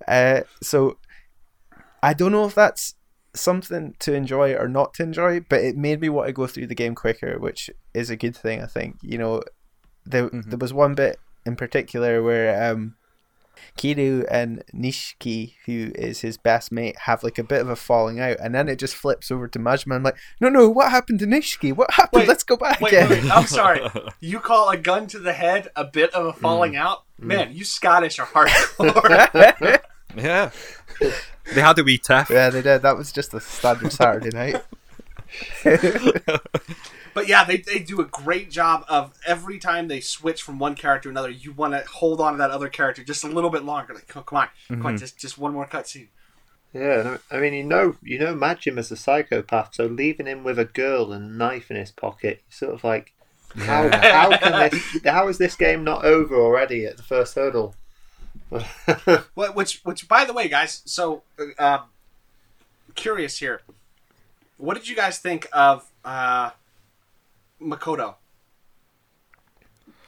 [0.07, 0.99] Uh, so
[2.03, 2.95] I don't know if that's
[3.35, 6.67] something to enjoy or not to enjoy, but it made me want to go through
[6.69, 8.63] the game quicker, which is a good thing.
[8.63, 9.43] I think you know,
[10.05, 10.51] there Mhm.
[10.51, 12.97] there was one bit in particular where um.
[13.77, 18.21] Kiru and Nishiki, who is his best mate, have like a bit of a falling
[18.21, 19.95] out, and then it just flips over to Majima.
[19.97, 21.75] I'm like, no, no, what happened to Nishiki?
[21.75, 22.21] What happened?
[22.21, 23.11] Wait, Let's go back Wait, again.
[23.11, 23.81] wait, wait, I'm sorry.
[24.21, 26.79] You call a gun to the head a bit of a falling Mm.
[26.79, 27.03] out?
[27.19, 29.81] Man, you Scottish are hardcore.
[30.17, 30.51] Yeah,
[31.53, 32.31] they had a wee tiff.
[32.31, 32.83] yeah, they did.
[32.83, 34.63] That was just a standard Saturday night.
[37.15, 40.75] But yeah, they, they do a great job of every time they switch from one
[40.75, 43.51] character to another, you want to hold on to that other character just a little
[43.51, 43.95] bit longer.
[43.95, 44.87] Like, come, come on, Mm-hmm.
[44.87, 46.09] on, just just one more cutscene.
[46.73, 50.59] Yeah, I mean, you know, you know, Majima is a psychopath, so leaving him with
[50.59, 53.13] a girl and a knife in his pocket, you're sort of like,
[53.57, 54.99] how how can this?
[55.05, 57.77] How is this game not over already at the first hurdle?
[59.35, 61.81] What, which, which, by the way, guys, so uh, um,
[62.95, 63.61] curious here.
[64.57, 66.51] What did you guys think of uh,
[67.61, 68.17] Makoto?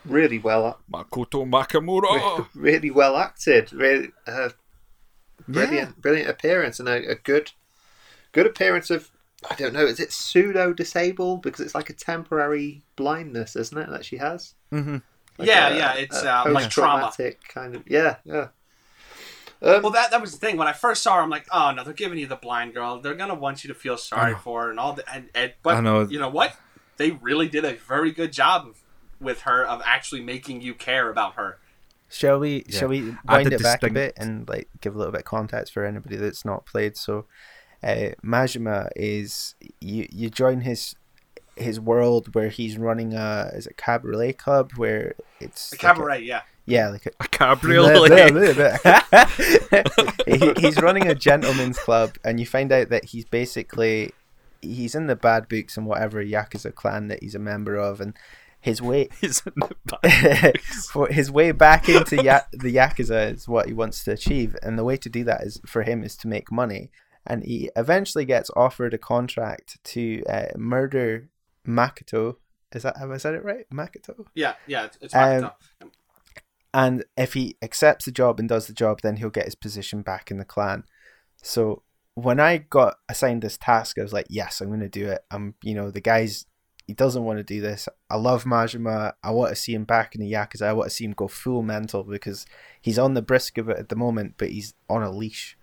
[0.05, 2.47] really well, Makoto Makimura.
[2.55, 3.73] really well acted.
[3.73, 4.51] Really, uh,
[5.49, 7.53] brilliant, brilliant appearance and a, a good,
[8.33, 9.11] good appearance of.
[9.51, 9.85] I don't know.
[9.85, 13.91] Is it pseudo disabled because it's like a temporary blindness, isn't it?
[13.91, 14.55] That she has.
[14.73, 14.97] Mm-hmm.
[15.39, 17.05] Like Yeah, a- yeah, it's, a uh, like trauma.
[17.07, 17.83] post-traumatic kind of.
[17.87, 18.49] Yeah, yeah.
[19.63, 20.57] Um, Well, that that was the thing.
[20.57, 23.01] When I first saw her, I'm like, oh no, they're giving you the blind girl.
[23.01, 25.05] They're gonna want you to feel sorry for her and all that.
[25.13, 26.03] And, and but I know.
[26.03, 26.57] you know what?
[26.97, 28.77] They really did a very good job of,
[29.21, 31.59] with her of actually making you care about her.
[32.09, 32.65] Shall we?
[32.69, 32.79] Yeah.
[32.79, 35.27] Shall we wind did it back a bit and like give a little bit of
[35.27, 36.97] context for anybody that's not played?
[36.97, 37.27] So,
[37.83, 40.07] uh, Majima is you.
[40.13, 40.95] You join his
[41.57, 45.87] his world where he's running a is it cabaret club where it's The like a-
[45.87, 46.43] cabaret, yeah.
[46.67, 48.11] yeah, like a, A cabriolet.
[50.29, 54.13] he, he's running a gentleman's club, and you find out that he's basically
[54.75, 58.15] he's in the bad books and whatever yakuza clan that he's a member of, and
[58.61, 60.61] his way He's in the back.
[60.93, 64.79] for his way back into ya- the yakuza is what he wants to achieve, and
[64.79, 66.91] the way to do that is for him is to make money,
[67.27, 71.29] and he eventually gets offered a contract to uh, murder
[71.67, 72.37] Makoto.
[72.75, 73.67] Is that have I said it right?
[73.73, 74.27] Makoto.
[74.35, 75.53] Yeah, yeah, it's, it's Um,
[76.75, 80.03] And if he accepts the job and does the job, then he'll get his position
[80.03, 80.85] back in the clan.
[81.43, 81.83] So
[82.17, 85.21] when I got assigned this task, I was like, yes, I'm going to do it.
[85.31, 86.47] I'm, you know, the guy's,
[86.87, 87.91] he doesn't want to do this.
[88.09, 89.13] I love Majima.
[89.23, 90.63] I want to see him back in the Yakuza.
[90.63, 92.47] I want to see him go full mental because
[92.81, 95.59] he's on the brisk of it at the moment, but he's on a leash.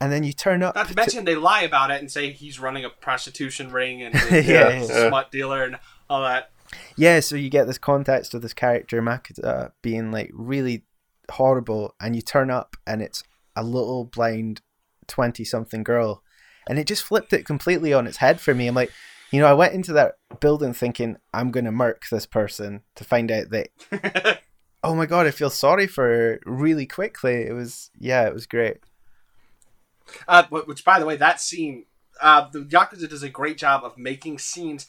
[0.00, 0.74] And then you turn up.
[0.74, 4.14] Not to mention, they lie about it and say he's running a prostitution ring and
[4.32, 4.96] Yeah, he's yeah.
[4.96, 5.78] a smut dealer and
[6.10, 6.50] all that.
[6.96, 10.82] Yeah, so you get this context of this character Makoto being like really
[11.30, 13.22] horrible, and you turn up and it's
[13.54, 14.60] a little blind
[15.06, 16.22] twenty something girl,
[16.68, 18.66] and it just flipped it completely on its head for me.
[18.66, 18.92] I'm like,
[19.30, 23.30] you know, I went into that building thinking I'm gonna murk this person to find
[23.30, 24.40] out that
[24.82, 27.42] oh my god, I feel sorry for her really quickly.
[27.46, 28.78] It was yeah, it was great.
[30.28, 31.84] Uh, which, by the way, that scene,
[32.20, 34.86] uh, the Yakuza does a great job of making scenes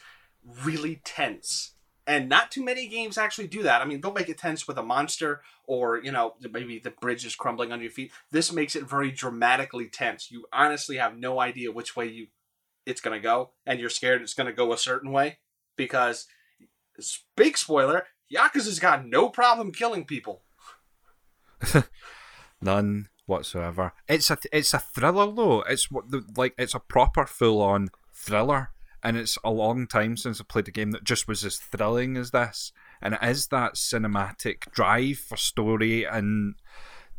[0.64, 1.72] really tense.
[2.08, 3.82] And not too many games actually do that.
[3.82, 7.26] I mean, they'll make it tense with a monster or, you know, maybe the bridge
[7.26, 8.12] is crumbling under your feet.
[8.32, 10.30] This makes it very dramatically tense.
[10.30, 12.28] You honestly have no idea which way you
[12.86, 15.38] it's going to go, and you're scared it's going to go a certain way
[15.76, 16.26] because,
[17.36, 20.42] big spoiler, Yakuza's got no problem killing people.
[22.62, 23.92] None whatsoever.
[24.08, 25.60] It's a it's a thriller though.
[25.62, 28.70] It's what the like it's a proper full on thriller,
[29.02, 32.16] and it's a long time since I played a game that just was as thrilling
[32.16, 32.72] as this.
[33.00, 36.54] And it is that cinematic drive for story and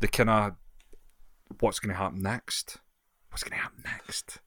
[0.00, 0.52] the kind of
[1.60, 2.78] what's going to happen next.
[3.30, 4.38] What's going to happen next?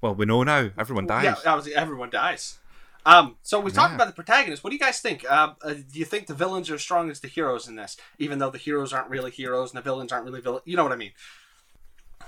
[0.00, 0.70] Well, we know now.
[0.78, 1.24] Everyone dies.
[1.44, 2.58] Yeah, everyone dies.
[3.06, 4.64] Um, so we talked about the protagonist.
[4.64, 5.24] What do you guys think?
[5.30, 7.96] Uh, uh, do you think the villains are as strong as the heroes in this,
[8.18, 10.62] even though the heroes aren't really heroes and the villains aren't really villains?
[10.64, 11.12] You know what I mean?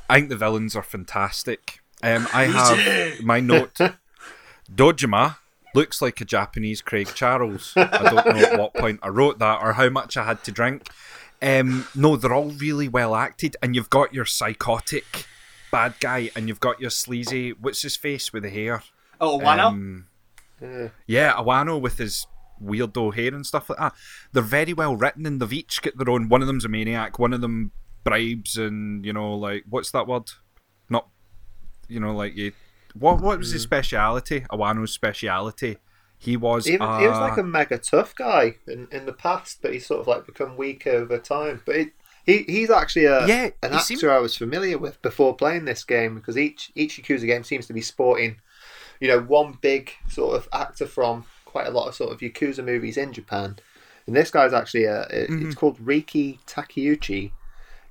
[0.09, 1.81] I think the villains are fantastic.
[2.03, 2.45] Um, I
[3.17, 3.79] have my note.
[4.75, 5.37] Dojima
[5.75, 7.73] looks like a Japanese Craig Charles.
[7.77, 10.53] I don't know at what point I wrote that or how much I had to
[10.53, 10.89] drink.
[11.43, 15.27] Um, no, they're all really well acted, and you've got your psychotic
[15.71, 17.53] bad guy, and you've got your sleazy.
[17.53, 18.83] What's his face with the hair?
[19.21, 19.67] Oh, Wano.
[19.67, 20.07] Um,
[20.63, 20.89] Yeah.
[21.07, 22.27] yeah, Awano with his
[22.63, 23.93] weirdo hair and stuff like that.
[24.33, 26.31] They're very well written, and they've each got their own.
[26.31, 27.19] One of them's a maniac.
[27.19, 30.31] One of them bribes, and you know, like what's that word?
[30.89, 31.09] Not,
[31.89, 32.53] you know, like you.
[32.99, 34.41] What what was his speciality?
[34.51, 35.79] Awano's speciality.
[36.19, 36.65] He was.
[36.67, 39.87] He, was- he was like a mega tough guy in, in the past, but he's
[39.87, 41.61] sort of like become weak over time.
[41.67, 41.89] But it,
[42.25, 45.85] he he's actually a Yeah, an actor seemed- I was familiar with before playing this
[45.85, 48.37] game because each each Yakuza game seems to be sporting,
[49.01, 52.65] you know, one big sort of actor from quite a lot of sort of Yakuza
[52.65, 53.57] movies in Japan.
[54.07, 55.47] And this guy's actually a, a- Mm-hmm.
[55.47, 57.33] it's called Riki Takeuchi.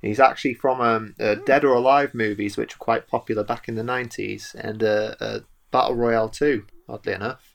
[0.02, 3.74] He's actually from um, uh, Dead or Alive movies, which were quite popular back in
[3.74, 5.38] the nineties, and uh, uh,
[5.70, 7.54] Battle Royale Two, oddly enough,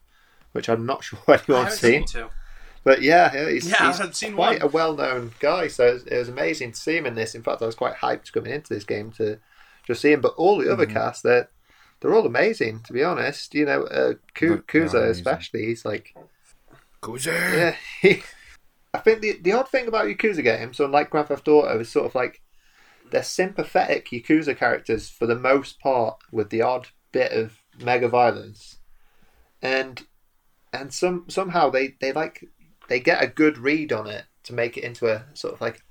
[0.52, 2.08] which I'm not sure anyone's seen.
[2.08, 2.26] seen.
[2.84, 4.70] But yeah, yeah, he's, Yeah, I he's haven't seen quite one.
[4.70, 5.68] a well-known guy.
[5.68, 7.36] So it was, it was amazing to see him in this.
[7.36, 9.38] In fact, I was quite hyped coming into this game to
[9.86, 10.20] just see him.
[10.22, 10.94] But all the other Mm-hmm.
[10.96, 11.48] cast, they're
[12.00, 12.80] they're all amazing.
[12.88, 16.16] To be honest, you know, uh, Ku- They- they are Kuzo especially, he's like,
[17.04, 17.28] Kuzo!
[17.28, 17.76] yeah.
[18.02, 18.24] He,
[18.94, 22.06] I think the the odd thing about Yakuza games, unlike Grand Theft Auto, is sort
[22.06, 22.42] of like
[23.12, 28.80] they're sympathetic Yakuza characters for the most part, with the odd bit of mega violence,
[29.62, 30.06] and
[30.74, 32.46] and some somehow they they like
[32.90, 35.82] they get a good read on it to make it into a sort of like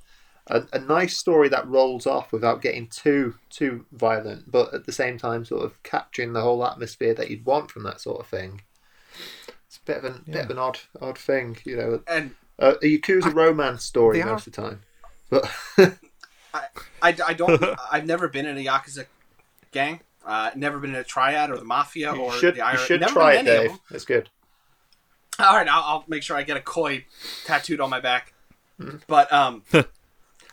[0.48, 4.92] a, a nice story that rolls off without getting too too violent, but at the
[4.92, 8.26] same time sort of capturing the whole atmosphere that you'd want from that sort of
[8.26, 8.62] thing.
[9.66, 12.02] It's a bit of an bit of an odd odd thing, you know.
[12.06, 14.82] And Uh, a Yakuza romance story they most of the time,
[15.30, 15.50] but
[16.54, 17.62] I, I don't.
[17.90, 19.06] I've never been in a yakuza
[19.72, 20.00] gang.
[20.24, 23.00] Uh, never been in a triad or the mafia you or should the you should
[23.00, 23.78] never try it, in any Dave.
[23.90, 24.28] It's good.
[25.38, 27.06] All right, I'll, I'll make sure I get a koi
[27.46, 28.34] tattooed on my back.
[28.78, 28.96] Hmm.
[29.06, 29.62] But um,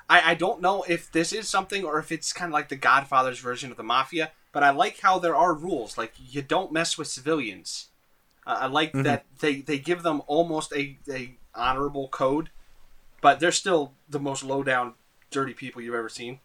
[0.10, 2.78] I, I don't know if this is something or if it's kind of like the
[2.78, 5.98] Godfather's version of the mafia, but I like how there are rules.
[5.98, 7.88] Like you don't mess with civilians.
[8.46, 12.50] Uh, I like that they, they give them almost a, a honorable code,
[13.22, 14.93] but they're still the most low down,
[15.32, 16.39] dirty people you've ever seen.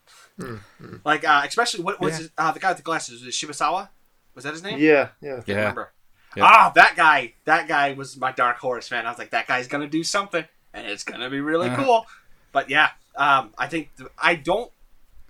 [1.04, 2.24] Like uh, especially what was Yeah.
[2.26, 3.22] it, uh, the guy with the glasses?
[3.24, 3.88] Was it Shibusawa?
[4.34, 4.78] Was that his name?
[4.78, 5.34] Yeah, yeah.
[5.36, 5.56] Can't Yeah.
[5.56, 5.92] remember.
[6.34, 6.44] Yeah.
[6.44, 7.34] Ah, that guy.
[7.44, 9.06] That guy was my dark horse, man.
[9.06, 11.84] I was like, that guy's gonna do something, and it's gonna be really Uh-huh.
[11.84, 12.06] cool.
[12.52, 14.72] But yeah, um, I think th- I don't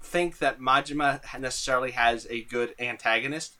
[0.01, 3.57] think that Majima necessarily has a good antagonist,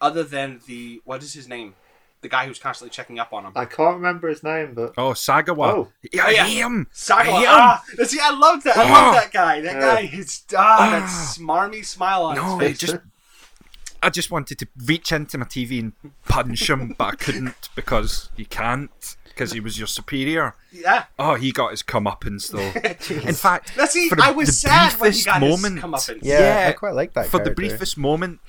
[0.00, 1.74] other than the what is his name,
[2.22, 3.52] the guy who's constantly checking up on him.
[3.54, 5.66] I can't remember his name, but Oh, Sagawa.
[5.68, 5.88] Oh.
[6.12, 6.46] Yeah, Oh, yeah.
[6.46, 6.88] him.
[6.94, 7.40] Sagawa.
[7.40, 7.46] Him.
[7.48, 8.76] Ah, see, I love that.
[8.76, 8.92] I Ah.
[8.92, 9.60] love that guy.
[9.60, 9.80] That Yeah.
[9.80, 10.06] guy.
[10.06, 11.34] His ah, that Ah.
[11.38, 12.78] smarmy smile on No, his face.
[12.78, 12.96] just.
[14.02, 15.92] I just wanted to reach into my TV and
[16.28, 20.54] punch him, but I couldn't because you can't because he was your superior.
[20.72, 21.04] Yeah.
[21.18, 22.72] Oh, he got his comeuppance though.
[23.28, 25.84] In fact, Now, see, for I was the sad when he briefest got moment, his
[25.84, 26.18] comeuppance.
[26.22, 28.40] Yeah, Yeah, I quite like that for the briefest moment.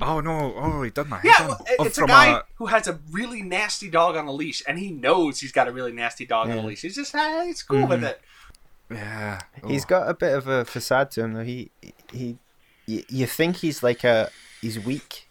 [0.00, 0.54] Oh no!
[0.56, 1.48] Oh, he done my head Yeah, in.
[1.48, 4.62] well, Oh, it's a from guy who has a really nasty dog on a leash,
[4.68, 6.82] and he knows he's got a really nasty dog on a leash.
[6.82, 8.10] He's just, ah, he's cool with Mhm.
[8.10, 8.20] it.
[8.90, 9.40] yeah.
[9.66, 11.42] he's got a bit of a facade to him though.
[11.44, 11.70] He
[12.12, 12.38] he,
[12.86, 14.30] you, you think he's like a
[14.60, 15.28] he's weak,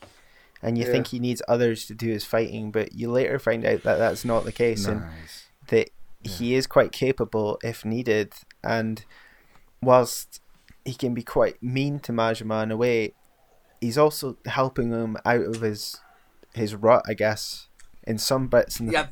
[0.62, 0.92] and you Yeah.
[0.92, 4.26] think he needs others to do his fighting, but you later find out that that's
[4.26, 5.46] not the case, and nice.
[5.70, 5.90] that
[6.24, 8.34] he is quite capable if needed.
[8.64, 9.06] And
[9.82, 10.42] whilst
[10.84, 13.14] he can be quite mean to Majima in a way,
[13.82, 16.00] he's also helping him out of his
[16.54, 17.68] his rut, I guess,
[18.04, 18.80] in some bits.
[18.80, 18.94] In the...
[18.94, 19.08] Yeah,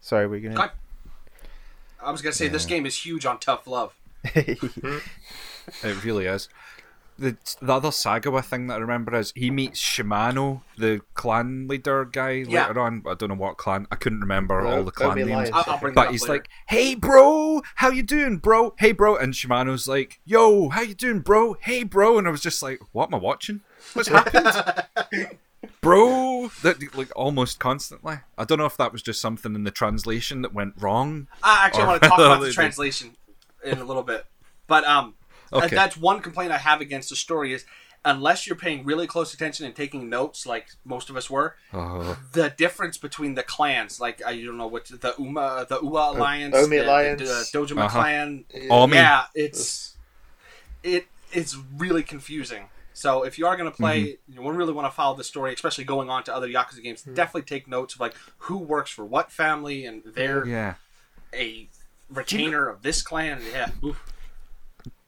[0.00, 0.56] Sorry, we're gonna.
[0.56, 0.70] God.
[2.02, 3.94] I was gonna say this game is huge on tough love.
[5.84, 6.48] It really is.
[7.22, 12.04] The, the other Sagawa thing that I remember is he meets Shimano, the clan leader
[12.04, 12.66] guy, Yeah.
[12.66, 13.04] later on.
[13.08, 13.86] I don't know what clan.
[13.92, 15.30] I couldn't remember Well, all the clan names.
[15.30, 15.50] Alliance.
[15.54, 16.32] I'll, I'll But he's later.
[16.32, 18.74] like, "Hey, bro, how you doing, bro?
[18.78, 21.54] Hey, bro." And Shimano's like, "Yo, how you doing, bro?
[21.60, 23.60] Hey, bro." And I was just like, "What am I watching?
[23.94, 24.48] What's happened,
[25.80, 28.16] bro?" That like almost constantly.
[28.36, 31.28] I don't know if that was just something in the translation that went wrong.
[31.42, 33.16] I actually Or- want to talk about the translation
[33.64, 34.26] in a little bit,
[34.66, 35.14] but um,
[35.52, 35.76] th- Okay.
[35.76, 37.64] that's one complaint I have against the story is
[38.04, 42.18] unless you're paying really close attention and taking notes, like most of us were, Oh,
[42.32, 46.56] the difference between the clans, like I don't know what the Uma, the Ua alliance,
[46.56, 47.20] Omi the, Alliance.
[47.20, 48.00] the, the Dojima Uh-huh.
[48.00, 48.96] clan, Omi.
[48.96, 49.96] yeah, it's
[50.82, 52.68] it it's really confusing.
[52.94, 54.42] So if you are going to play, Mm-hmm.
[54.42, 57.04] you really want to follow the story, especially going on to other Yakuza games.
[57.04, 57.14] Hmm.
[57.14, 60.74] Definitely take notes of like who works for what family, and they're yeah.
[61.32, 61.68] a
[62.10, 63.40] retainer of this clan.
[63.52, 64.11] Yeah, Oof.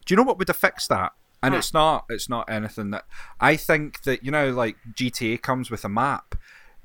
[0.04, 1.12] Do you know what would have fixed that?
[1.42, 1.58] And Huh.
[1.58, 3.04] it's not it's not anything that
[3.40, 6.34] I think that you know like GTA comes with a map.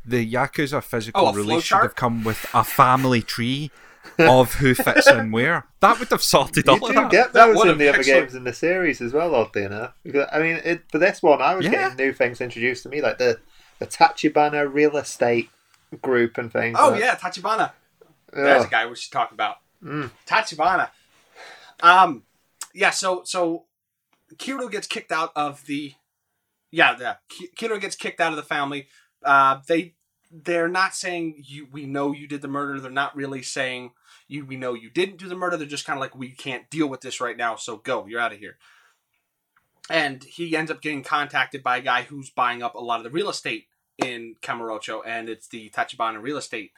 [0.06, 3.70] The Yakuza physical Oh, release should have come with a family tree
[4.18, 5.66] of who fits in where.
[5.82, 7.12] That would have sorted You all of do that.
[7.12, 9.64] get That those would've in the other actually- games in the series as well, oddly
[9.64, 9.94] enough.
[10.04, 11.72] Because, I mean, it, for this one, I was Yeah.
[11.72, 13.40] getting new things introduced to me, like the,
[13.80, 15.50] the Tachibana real estate
[16.02, 16.78] group and things.
[16.80, 17.72] Oh like- yeah, Tachibana.
[18.34, 18.44] Yeah.
[18.44, 19.58] There's a guy we should talk about.
[19.84, 20.10] Mm.
[20.26, 20.90] Tachibana.
[21.82, 22.24] Um,
[22.74, 22.90] yeah.
[22.92, 23.66] So so,
[24.36, 25.94] Kiryu gets kicked out of the.
[26.72, 27.16] Yeah, yeah.
[27.30, 28.88] Ki- Kiryu gets kicked out of the family.
[29.24, 29.96] Uh, they
[30.32, 31.68] they're not saying you.
[31.72, 32.80] We know you did the murder.
[32.80, 33.92] They're not really saying
[34.28, 34.46] you.
[34.46, 35.58] We know you didn't do the murder.
[35.58, 37.56] They're just kind of like we can't deal with this right now.
[37.56, 38.06] So go.
[38.06, 38.58] You're out of here.
[39.90, 43.04] And he ends up getting contacted by a guy who's buying up a lot of
[43.04, 43.66] the real estate
[43.98, 46.72] in Kamurocho, and it's the Tachibana real estate.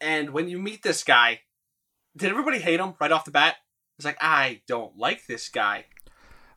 [0.00, 1.40] And when you meet this guy,
[2.16, 3.56] did everybody hate him right off the bat?
[3.96, 5.86] It's like I don't like this guy.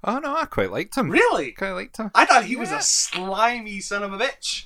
[0.03, 1.09] Oh no, I quite liked him.
[1.09, 1.51] Really?
[1.51, 2.11] Quite liked him.
[2.15, 4.65] I thought he was a slimy son of a bitch.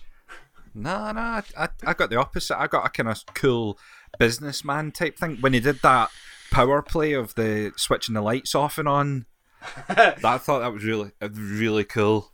[0.76, 2.60] No, no, I, I, I got the opposite.
[2.60, 3.78] I got a kind of cool
[4.18, 6.10] businessman type thing when he did that
[6.52, 9.26] power play of the switching the lights off and on.
[9.88, 12.32] that I thought that was really, uh, really cool.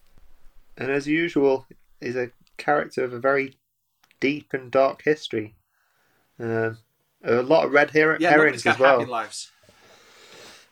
[0.78, 1.67] And as usual,
[2.02, 3.56] he's a character of a very
[4.19, 5.56] deep and dark history.
[6.39, 6.78] Um,
[7.23, 8.99] a lot of red her- Yeah, herrings nobody's as well.
[8.99, 9.52] happy lives.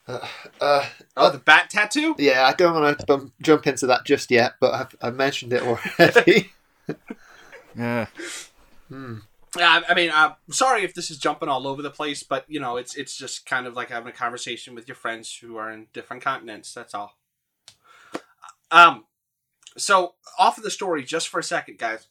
[0.08, 0.86] Uh,
[1.18, 2.16] Oh, the bat tattoo?
[2.18, 5.54] yeah, I don't want to um, jump into that just yet, but I've, I've mentioned
[5.54, 6.52] it already.
[7.78, 8.08] Yeah.
[8.90, 9.18] Hmm.
[9.56, 12.44] Yeah, I I mean, I'm sorry if this is jumping all over the place, but
[12.48, 15.58] you know, it's it's just kind of like having a conversation with your friends who
[15.58, 16.74] are in different continents.
[16.74, 17.18] That's all.
[18.72, 19.06] Um,
[19.78, 22.08] so off of the story, just for a second, guys.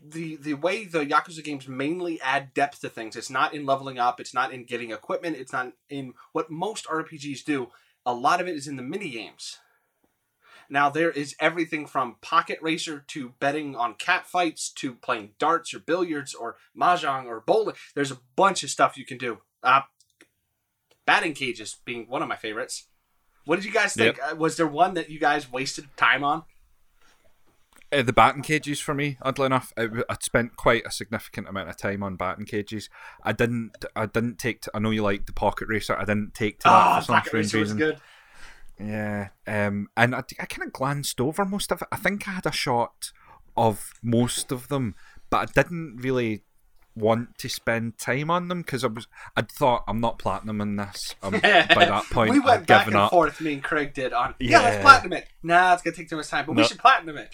[0.00, 3.98] The the way the Yakuza games mainly add depth to things, it's not in leveling
[3.98, 7.68] up, it's not in getting equipment, it's not in what most RPGs do.
[8.06, 9.58] A lot of it is in the mini games.
[10.70, 15.72] Now there is everything from pocket racer to betting on cat fights to playing darts
[15.74, 17.74] or billiards or mahjong or bowling.
[17.94, 19.38] There's a bunch of stuff you can do.
[19.62, 19.82] Uh,
[21.06, 22.86] batting cages being one of my favorites.
[23.46, 24.18] What did you guys think?
[24.22, 26.44] Uh, was there one that you guys wasted time on?
[27.90, 31.70] Uh, the batting cages for me, oddly enough, I, I spent quite a significant amount
[31.70, 32.90] of time on batting cages.
[33.22, 34.60] I didn't, I didn't take.
[34.62, 35.96] To, I know you like the pocket racer.
[35.96, 37.78] I didn't take to that Oh, for some strange reason.
[37.78, 37.98] good.
[38.78, 41.88] Yeah, um, and I, I kind of glanced over most of it.
[41.90, 43.10] I think I had a shot
[43.56, 44.94] of most of them,
[45.30, 46.42] but I didn't really
[46.94, 49.08] want to spend time on them because I was.
[49.36, 51.14] I'd thought I'm not platinum in this.
[51.22, 53.10] Um, by that point, we went I'd back and up.
[53.10, 53.40] forth.
[53.40, 54.34] Me and Craig did on.
[54.38, 54.82] Yeah, let's Yeah.
[54.82, 55.28] platinum it.
[55.42, 56.68] Nah, it's gonna take too much time, but we No.
[56.68, 57.32] should platinum it.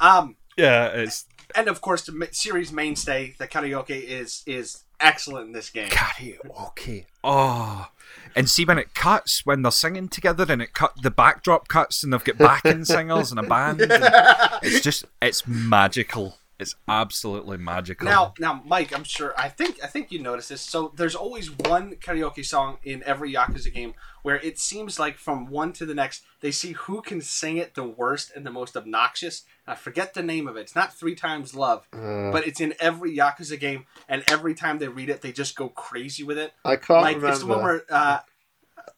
[0.00, 5.52] Um, Yeah, it's and of course the series mainstay, the karaoke is is excellent in
[5.52, 5.88] this game.
[5.88, 7.06] karaoke.
[7.24, 7.88] Oh,
[8.34, 12.02] and see when it cuts when they're singing together and it cut the backdrop cuts
[12.02, 13.80] and they've got backing singers and a band.
[13.80, 13.92] and
[14.62, 16.36] it's just it's magical.
[16.58, 18.04] It's absolutely magical.
[18.06, 19.32] Now, now, Mike, I'm sure.
[19.38, 20.60] I think, I think you noticed this.
[20.60, 25.46] So there's always one karaoke song in every Yakuza game where it seems like from
[25.46, 28.76] one to the next, they see who can sing it the worst and the most
[28.76, 29.44] obnoxious.
[29.68, 30.62] I forget the name of it.
[30.62, 34.78] It's not Three Times Love, Uh, but it's in every Yakuza game, and every time
[34.78, 36.52] they read it, they just go crazy with it.
[36.64, 37.28] I can't like remember.
[37.28, 38.18] it's the one where, uh,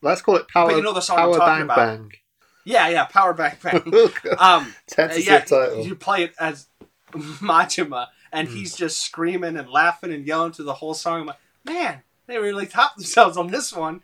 [0.00, 0.72] Let's call it power.
[0.72, 1.76] you know the song I'm talking bang about.
[1.76, 2.12] bang.
[2.64, 3.82] yeah, yeah, Power Back Bang.
[4.38, 5.84] Um, Tentative yeah, title.
[5.84, 6.68] you play it as
[7.40, 8.54] Majima, and Hmm.
[8.54, 11.20] he's just screaming and laughing and yelling to the whole song.
[11.22, 14.02] I'm like, man, they really topped themselves on this one.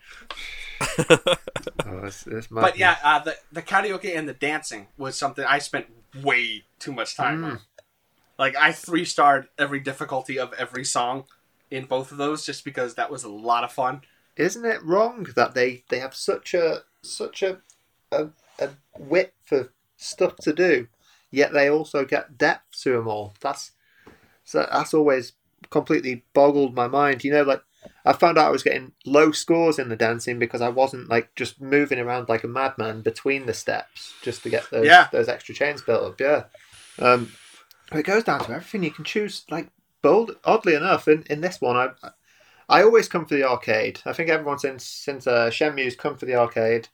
[0.98, 2.78] Oh, it's, it's But madness.
[2.78, 5.86] yeah, uh, the the karaoke and the dancing was something I spent
[6.22, 7.50] way too much time Mm.
[7.52, 7.60] on.
[8.38, 11.24] Like I three starred every difficulty of every song
[11.70, 14.02] in both of those just because that was a lot of fun.
[14.36, 17.58] isn't it wrong that they they have such a such a
[18.12, 18.28] a,
[18.58, 20.88] a width of stuff to do,
[21.36, 23.34] yet they also get depth to them all.
[23.40, 23.72] That's
[24.44, 25.32] so that's always
[25.70, 27.24] completely boggled my mind.
[27.24, 27.62] You know, like
[28.04, 31.34] I found out I was getting low scores in the dancing because I wasn't like
[31.34, 35.08] just moving around like a madman between the steps just to get those Yeah.
[35.12, 36.20] those extra chains built up.
[36.20, 36.44] Yeah,
[36.98, 37.32] um,
[37.92, 39.44] it goes down to everything you can choose.
[39.50, 39.68] Like
[40.02, 41.90] bold, oddly enough, in in this one, I
[42.68, 44.00] I always come for the arcade.
[44.06, 46.88] I think everyone since since uh, Shenmue's come for the arcade,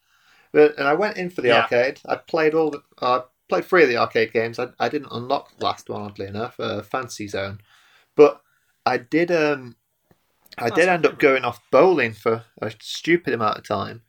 [0.52, 1.62] but and I went in for the Yeah.
[1.62, 2.00] arcade.
[2.06, 3.22] I played all the uh,
[3.52, 4.58] played three of the arcade games.
[4.58, 7.60] I, I didn't unlock the last one oddly enough, uh, Fantasy Zone,
[8.16, 8.40] but
[8.86, 9.76] I did um
[10.56, 14.02] I That's did end up going off bowling for a stupid amount of time.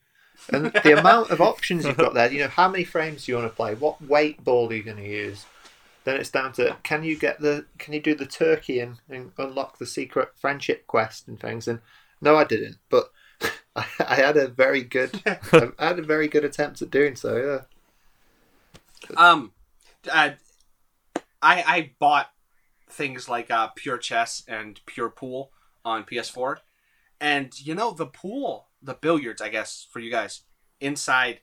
[0.52, 3.38] And the amount of options you've got there, you know, how many frames do you
[3.38, 3.76] want to play?
[3.76, 5.46] What weight ball are you going to use?
[6.06, 9.32] Then it's down to can you get the can you do the turkey and, and
[9.38, 11.68] unlock the secret friendship quest and things?
[11.68, 11.80] And
[12.22, 13.12] no, I didn't, but
[13.76, 17.36] I, I had a very good I had a very good attempt at doing so.
[17.36, 17.73] Yeah.
[19.18, 19.52] Um,
[20.12, 20.32] uh,
[21.42, 22.30] I I bought
[22.90, 25.52] things like uh, Pure Chess and Pure Pool
[25.86, 26.58] on PS4,
[27.20, 30.44] and you know the pool, the billiards, I guess for you guys
[30.80, 31.40] inside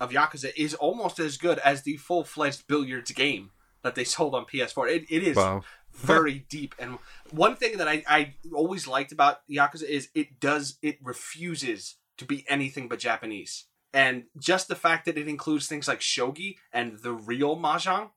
[0.00, 3.50] of Yakuza is almost as good as the full fledged billiards game
[3.82, 4.90] that they sold on PS4.
[4.90, 5.62] It, it is wow.
[5.92, 6.74] very deep.
[6.78, 6.98] And
[7.30, 12.24] one thing that I, I always liked about Yakuza is it does it refuses to
[12.24, 13.64] be anything but Japanese.
[13.92, 18.10] And just the fact that it includes things like shogi and the real mahjong,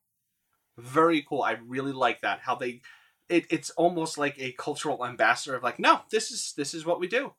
[0.78, 1.44] very cool.
[1.44, 2.40] I really like that.
[2.42, 2.82] How they
[3.30, 7.00] it, it's almost like a cultural ambassador of like, no, this is this is what
[7.00, 7.34] we do.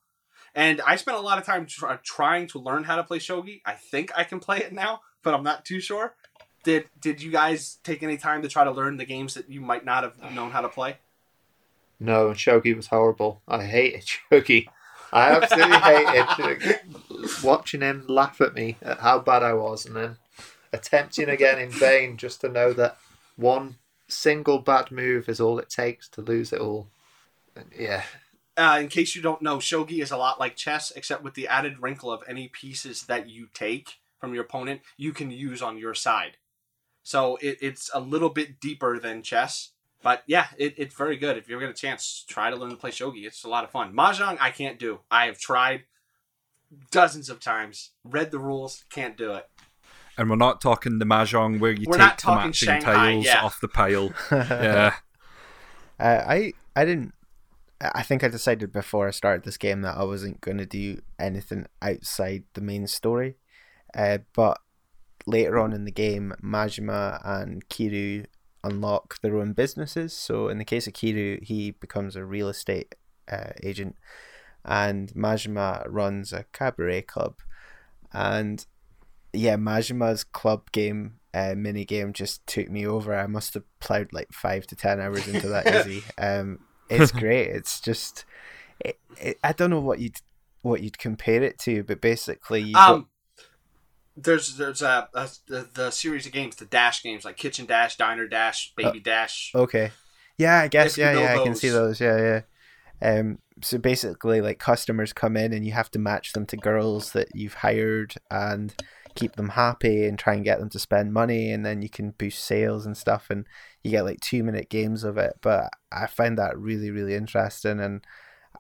[0.55, 3.61] And I spent a lot of time tr- trying to learn how to play shogi.
[3.65, 6.15] I think I can play it now, but I'm not too sure.
[6.65, 9.61] Did did you guys take any time to try to learn the games that you
[9.61, 10.97] might not have known how to play?
[12.01, 13.43] No, Shogi was horrible.
[13.47, 14.67] I hated Shogi.
[15.13, 16.81] I absolutely hated
[17.45, 20.17] watching him laugh at me at how bad I was, and then
[20.73, 22.97] attempting again in vain just to know that
[23.37, 23.77] one
[24.09, 26.89] single bad move is all it takes to lose it all.
[27.79, 28.05] Yeah,
[28.57, 31.49] Uh, in case you don't know, shogi is a lot like chess, except with the
[31.49, 35.79] added wrinkle of any pieces that you take from your opponent, you can use on
[35.79, 36.37] your side.
[37.03, 39.72] So it, it's a little bit deeper than chess.
[40.03, 41.37] But yeah, it, it's very good.
[41.37, 43.25] If you ever get a chance, try to learn to play shogi.
[43.25, 43.95] It's a lot of fun.
[43.95, 45.01] Mahjong, I can't do.
[45.11, 45.85] I have tried
[46.91, 49.49] dozens of times, read the rules, can't do it.
[50.19, 53.45] And we're not talking the mahjong where you We're take the matching Shanghai, tiles yeah.
[53.45, 54.13] off the pile.
[54.33, 54.95] yeah.
[55.99, 57.15] Uh, I I didn't.
[57.81, 61.01] I think I decided before I started this game that I wasn't going to do
[61.19, 63.37] anything outside the main story.
[63.97, 64.61] Uh, but
[65.27, 68.27] later on in the game, Majima and Kiryu
[68.65, 70.13] unlock their own businesses.
[70.13, 72.95] So in the case of Kiryu, he becomes a real estate
[73.31, 73.97] uh, agent,
[74.65, 77.37] and Majima runs a cabaret club.
[78.13, 78.65] And
[79.33, 83.15] yeah, Majima's club game uh, mini game just took me over.
[83.15, 86.05] I must have plowed like five to ten hours into that easy.
[86.19, 87.49] Um, it's great.
[87.49, 88.25] It's just,
[88.81, 90.21] it, it, I don't know what you'd
[90.61, 93.09] what you'd compare it to, but basically, you Um,
[94.17, 97.97] there's there's a, a the, the series of games, the Dash games like Kitchen Dash,
[97.97, 99.53] Diner Dash, Baby Dash.
[99.55, 99.93] okay,
[100.39, 101.99] yeah, I guess, If you yeah, know yeah, I can see those.
[101.99, 102.41] those, yeah, yeah.
[103.19, 107.13] Um, so basically, like customers come in and you have to match them to girls
[107.13, 108.75] that you've hired and
[109.15, 112.13] keep them happy and try and get them to spend money, and then you can
[112.13, 113.47] boost sales and stuff, and
[113.83, 115.35] you get like two minute games of it.
[115.43, 118.05] But I find that really, really interesting and.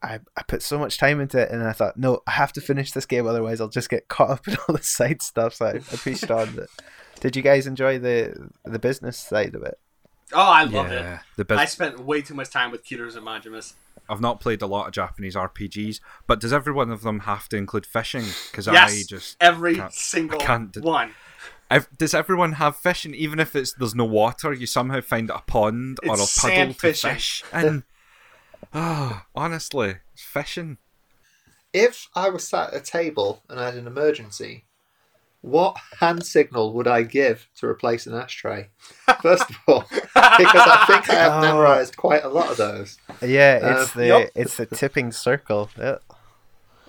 [0.02, 2.60] I, I put so much time into it and I thought, no, I have to
[2.60, 5.54] finish this game, otherwise I'll just get caught up in all the side stuff.
[5.54, 6.56] So I, I pushed on.
[6.56, 6.68] But
[7.20, 9.78] did you guys enjoy the the business side of it?
[10.34, 11.02] Oh, I love it.
[11.02, 13.74] yeah, the I spent way too much time with Kiryus and Majimas.
[14.08, 17.48] I've not played a lot of Japanese RPGs, but does every one of them have
[17.50, 18.24] to include fishing?
[18.50, 21.14] Because I just every can't- single can't d- one.
[21.70, 23.14] Ev- does everyone have fishing?
[23.14, 26.74] Even if it's there's no water, you somehow find a pond or a puddle to
[26.74, 27.10] fishing.
[27.14, 27.44] fish.
[27.52, 27.82] And
[28.74, 30.78] oh, honestly, it's fishing.
[31.72, 34.64] If I was sat at a table and I had an emergency,
[35.40, 38.68] what hand signal would I give to replace an ashtray?
[39.22, 42.98] First of all, because I think I have memorized quite a lot of those.
[43.22, 44.28] Yeah, Uh, it's the Yup.
[44.34, 45.70] it's the tipping circle.
[45.78, 45.98] Yeah.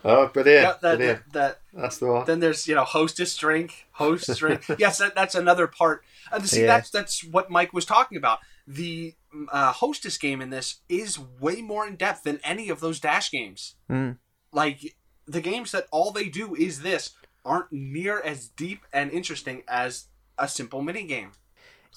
[0.06, 0.64] Oh, brilliant!
[0.64, 1.32] Yeah, that, brilliant.
[1.32, 2.26] that, That's the one.
[2.26, 4.66] then there's you know hostess drink, host drink.
[4.78, 6.04] yes, that, that's another part.
[6.32, 6.68] And see, Yeah.
[6.68, 8.40] that's that's what Mike was talking about.
[8.68, 9.16] The
[9.52, 13.32] uh, hostess game in this is way more in depth than any of those dash
[13.32, 13.76] games.
[13.90, 14.18] Mm.
[14.52, 14.96] Like
[15.28, 17.12] the games that all they do is this
[17.46, 20.08] aren't near as deep and interesting as
[20.38, 21.32] a simple mini game.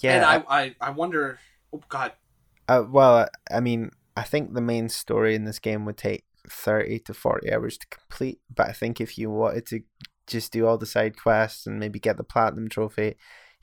[0.00, 0.16] Yeah.
[0.16, 1.38] and I, I I wonder.
[1.72, 2.12] Oh God,
[2.68, 6.98] uh, well, I mean, I think the main story in this game would take thirty
[7.00, 8.40] to forty hours to complete.
[8.54, 9.80] But I think if you wanted to
[10.26, 13.16] just do all the side quests and maybe get the platinum trophy,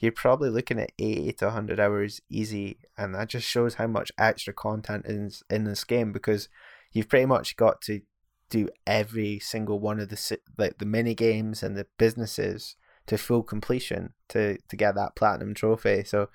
[0.04, 4.12] you're probably looking at eighty to hundred hours easy, and that just shows how much
[4.18, 6.50] extra content is in this game because
[6.92, 8.02] you've pretty much got to
[8.50, 12.76] do every single one of the like the mini games and the businesses
[13.08, 16.04] to full completion to to get that platinum trophy.
[16.04, 16.28] So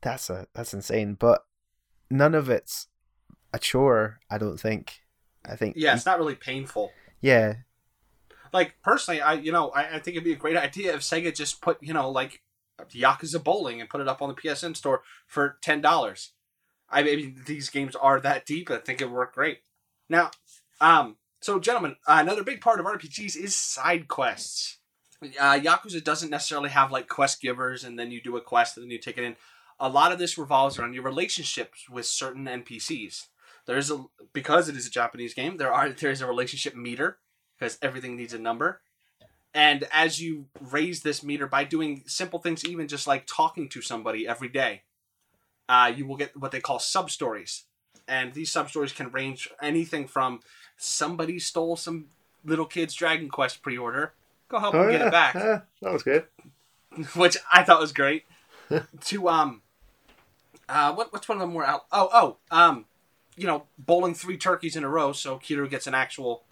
[0.00, 1.14] that's a that's insane.
[1.14, 1.44] But
[2.10, 2.88] none of it's
[3.54, 4.18] a chore.
[4.28, 4.94] I don't think.
[5.44, 6.90] I think yeah, it's not really painful.
[7.20, 7.54] yeah
[8.52, 11.32] like personally, I you know I, I think it'd be a great idea if Sega
[11.32, 12.42] just put you know like
[12.90, 16.32] Yakuza Bowling and put it up on the PSN store for ten dollars.
[16.88, 18.70] I mean these games are that deep.
[18.70, 19.60] I think it would work great.
[20.08, 20.30] Now,
[20.80, 24.78] um, so gentlemen, uh, another big part of RPGs is side quests.
[25.22, 28.84] Uh, Yakuza doesn't necessarily have like quest givers and then you do a quest and
[28.84, 29.36] then you take it in.
[29.80, 33.26] A lot of this revolves around your relationships with certain NPCs.
[33.66, 35.56] There's a because it is a Japanese game.
[35.56, 37.18] There are there is a relationship meter
[37.58, 38.80] because everything needs a number.
[39.54, 43.82] And as you raise this meter by doing simple things, even just like talking to
[43.82, 44.82] somebody every day,
[45.68, 47.64] uh, you will get what they call sub stories.
[48.08, 50.40] And these sub stories can range anything from
[50.76, 52.06] somebody stole some
[52.44, 54.14] little kid's Dragon Quest pre order,
[54.48, 56.24] go help Oh him get yeah, it back, yeah, that was good.
[57.14, 58.24] which I thought was great.
[59.04, 59.62] to um,
[60.68, 61.86] uh, what what's one of them more out?
[61.92, 62.86] Oh oh um,
[63.36, 66.42] you know, bowling three turkeys in a row, so Kiryu gets an actual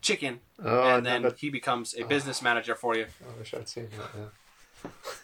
[0.00, 3.06] chicken, Oh, and then never- he becomes a business manager for you.
[3.22, 4.10] I wish I'd seen that.
[4.18, 4.26] Yeah.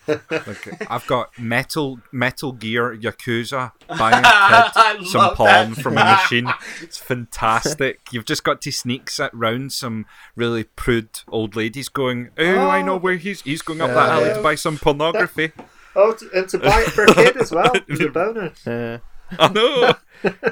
[0.07, 5.83] Like, I've got Metal Metal Gear Yakuza buying I a kid some love porn that.
[5.83, 6.53] from a machine.
[6.83, 8.01] It's fantastic.
[8.12, 10.05] You've just got to sneak sit round some
[10.37, 14.35] really prude old ladies going, "Oh, I know where he's he's going up that alley
[14.35, 15.53] to buy some pornography."
[15.95, 17.72] Oh, t- and to buy it for a kid as well.
[17.89, 18.66] It's a bonus.
[18.66, 18.99] Uh,
[19.39, 19.95] I know.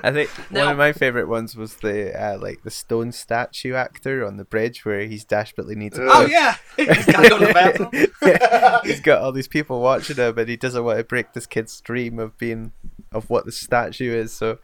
[0.03, 4.25] I think one of my favorite ones was the uh, like the stone statue actor
[4.25, 5.99] on the bridge where he's desperately needs.
[5.99, 7.91] a Oh yeah, he's got to go to the bathroom.
[8.23, 11.47] yeah, he's got all these people watching him, and he doesn't want to break this
[11.47, 12.73] kid's dream of being
[13.13, 14.33] of what the statue is.
[14.33, 14.59] So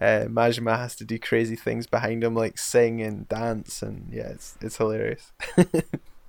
[0.00, 4.28] uh, Majima has to do crazy things behind him, like sing and dance, and yeah,
[4.28, 5.32] it's it's hilarious.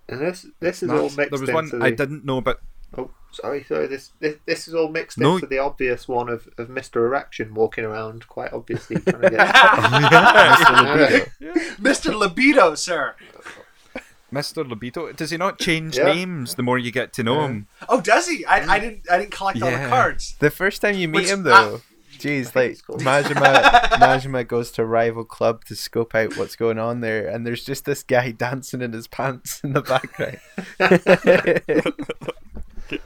[0.10, 1.80] And this this is all mixed there was one the.
[1.84, 2.62] I didn't know about.
[2.96, 3.88] Oh, sorry, sorry.
[3.88, 5.36] This this, this is all mixed No.
[5.36, 6.98] into the obvious one of, of Mr.
[6.98, 9.48] Erection walking around quite obviously trying to get.
[11.82, 12.14] Mr.
[12.18, 13.16] Libido, sir.
[14.34, 14.68] Mr.
[14.68, 16.06] Libido, does he not change Yeah.
[16.14, 17.68] names the more you get to know him?
[17.88, 18.44] Oh, does he?
[18.46, 20.36] I, I didn't I didn't collect all the cards.
[20.40, 21.80] The first time you meet Which- him, though,
[22.18, 23.62] jeez, think like it's called- Majima,
[23.92, 27.64] Majima goes to a rival club to scope out what's going on there, and there's
[27.64, 30.40] just this guy dancing in his pants in the background.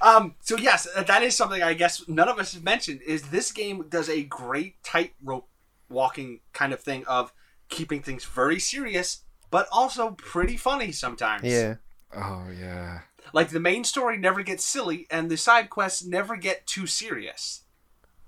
[0.00, 0.34] Um.
[0.40, 3.02] So yes, that is something I guess none of us have mentioned.
[3.02, 5.46] Is this game does a great tightrope
[5.90, 7.32] walking kind of thing of
[7.68, 11.44] keeping things very serious, but also pretty funny sometimes.
[11.44, 11.74] yeah,
[12.14, 13.00] Oh yeah.
[13.32, 17.62] Like the main story never gets silly, and the side quests never get too serious.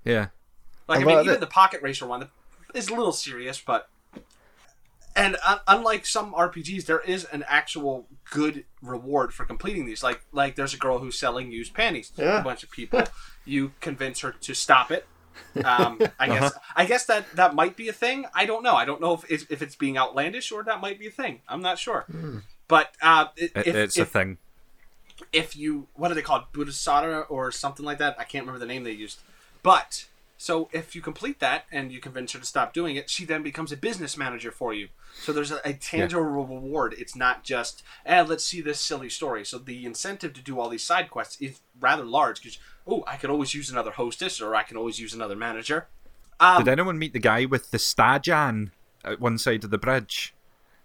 [0.03, 0.27] Yeah.
[0.87, 2.29] Like I mean, of even the Pocket Racer one
[2.73, 3.89] is a little serious, but
[5.19, 10.03] and and uh, unlike some RPGs, there is an actual good reward for completing these.
[10.03, 13.03] Like like there's a girl who's selling used panties to a bunch of people.
[13.45, 15.05] you convince her to stop it.
[15.63, 18.25] Um, I guess I guess that that might be a thing.
[18.33, 18.75] I don't know.
[18.75, 21.41] I don't know if it's, if it's being outlandish or that might be a thing.
[21.47, 22.05] I'm not sure.
[22.67, 24.37] But uh, it, It, if, it's if, a thing.
[25.31, 28.15] if you what are they called Buddhasada or something like that?
[28.19, 29.19] I can't remember the name they used.
[29.63, 30.05] But
[30.41, 33.43] so if you complete that and you convince her to stop doing it, she then
[33.43, 34.87] becomes a business manager for you.
[35.21, 36.95] So there's a, a tangible reward.
[36.97, 39.43] It's not just eh, let's see this silly story.
[39.43, 43.17] So the incentive to do all these side quests is rather large because oh, I
[43.17, 45.89] could always use another hostess or I can always use another manager.
[46.39, 48.71] Um, Did anyone meet the guy with the Stajan
[49.03, 50.33] at one side of the bridge?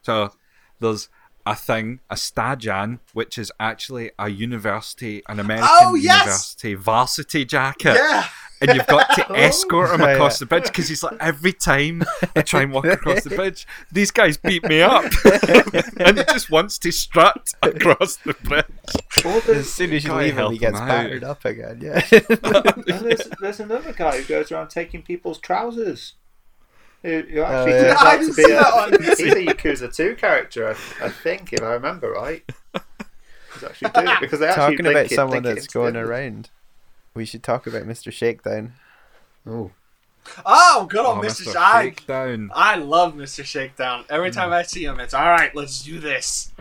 [0.02, 0.32] So
[0.80, 1.08] there's
[1.46, 6.22] a thing, a Stajan, which is actually a university, an American Oh, yes!
[6.24, 7.94] university varsity jacket.
[7.94, 8.26] yeah.
[8.68, 9.34] And you've got to oh.
[9.34, 12.02] escort him Oh, across the bridge because he's like, every time
[12.34, 15.04] I try and walk across the bridge, these guys beat me up.
[15.98, 18.64] and he just wants to strut across the bridge.
[19.24, 20.88] Or there's, As soon as you Can't leave him, he gets him out.
[20.88, 21.80] battered up again.
[21.82, 22.02] Yeah.
[22.10, 26.14] and there's, there's another guy who goes around taking people's trousers.
[27.02, 27.82] Who, who oh, actually Oh, yeah.
[27.82, 29.02] turns I out to didn't be see a, that one.
[29.02, 32.42] he's a Yakuza 2 character, I, I think, if I remember right.
[33.52, 36.50] He's actually doing it because they actually Talking about it- someone that's going around,
[37.14, 38.12] we should talk about Mr.
[38.12, 38.74] Shakedown.
[39.46, 39.70] Oh.
[40.46, 41.42] Oh, good old Oh, Mr.
[41.42, 41.52] Mr.
[41.52, 41.82] Shakedown.
[41.82, 42.50] Shakedown.
[42.54, 43.44] I love Mr.
[43.44, 44.04] Shakedown.
[44.08, 45.54] Every time I see him, it's all right.
[45.54, 46.52] Let's do this.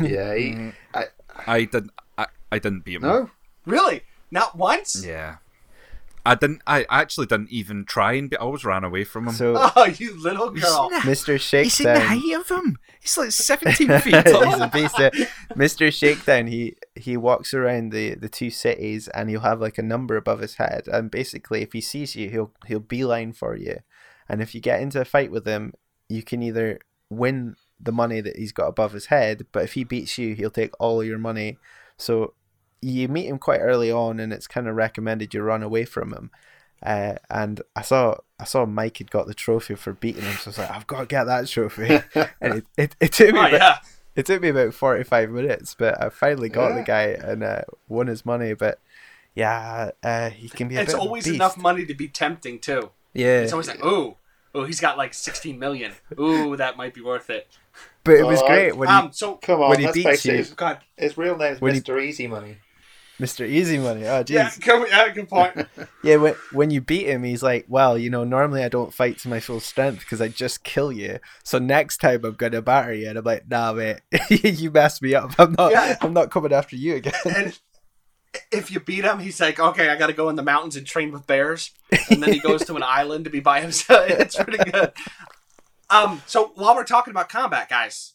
[0.00, 0.74] Yeah, he, Mm.
[0.92, 1.04] I,
[1.46, 1.92] I didn't.
[2.18, 3.02] I, I didn't beat him.
[3.02, 3.30] no?
[3.64, 4.02] Really?
[4.30, 5.02] Not once?
[5.06, 5.36] Yeah.
[6.26, 6.60] I didn't.
[6.66, 8.28] I actually didn't even try and.
[8.28, 9.34] Be, I always ran away from him.
[9.34, 10.90] So, Oh, you little girl.
[11.02, 11.40] Mr.
[11.40, 11.64] Shakedown.
[11.64, 12.78] He's in the height of him.
[13.00, 14.44] He's like seventeen feet tall.
[14.44, 14.98] He's a beast.
[14.98, 15.10] yeah.
[15.54, 15.92] Mr.
[15.92, 20.16] Shakedown, he he walks around the, the two cities and he'll have like a number
[20.16, 20.88] above his head.
[20.88, 23.78] And basically, if he sees you, he'll he'll beeline for you.
[24.28, 25.72] And if you get into a fight with him,
[26.08, 26.80] you can either
[27.10, 30.50] win the money that he's got above his head, but if he beats you, he'll
[30.50, 31.58] take all your money.
[31.96, 32.34] So
[32.82, 36.12] you meet him quite early on, and it's kind of recommended you run away from
[36.12, 36.30] him.
[36.82, 40.48] Uh, and I saw I saw Mike had got the trophy for beating him, so
[40.48, 42.00] I was like, I've got to get that trophy.
[42.40, 43.78] and it, it, it took me Oh, about, yeah.
[44.14, 47.62] it took me about forty five minutes, but I finally got the guy and uh,
[47.88, 48.54] won his money.
[48.54, 48.78] But
[49.34, 50.76] yeah, uh, he can be.
[50.76, 51.34] A It's bit of a always beast.
[51.34, 52.90] enough money to be tempting, too.
[53.12, 54.16] Yeah, It's always like, ooh,
[54.54, 55.92] oh, he's got like 16 million.
[56.20, 57.48] Ooh, that might be worth it.
[58.04, 60.26] but it was Oh, great when Um, so, Come on, When he let's beats face
[60.26, 62.00] it, you- his, God, his real name's When he- Mr.
[62.00, 62.58] Easy Money.
[63.18, 63.46] He, Mr.
[63.46, 64.06] Easy Money.
[64.06, 64.30] Oh, jeez.
[64.30, 65.66] yeah, come, yeah, good point.
[66.04, 69.18] Yeah, when when you beat him, he's like, "Well, you know, normally I don't fight
[69.18, 71.18] to my full strength because I just kill you.
[71.42, 74.00] So next time I'm gonna batter you." And I'm like, "Nah, mate,
[74.30, 75.32] you messed me up.
[75.38, 75.72] I'm not.
[75.72, 75.96] Yeah.
[76.00, 77.58] I'm not coming after you again." and
[78.52, 80.86] if you beat him, he's like, okay, I got to go in the mountains and
[80.86, 81.70] train with bears,
[82.10, 84.08] and then he goes to an island to be by himself.
[84.10, 84.92] It's pretty good.
[85.90, 88.14] Um, so while we're talking about combat, guys,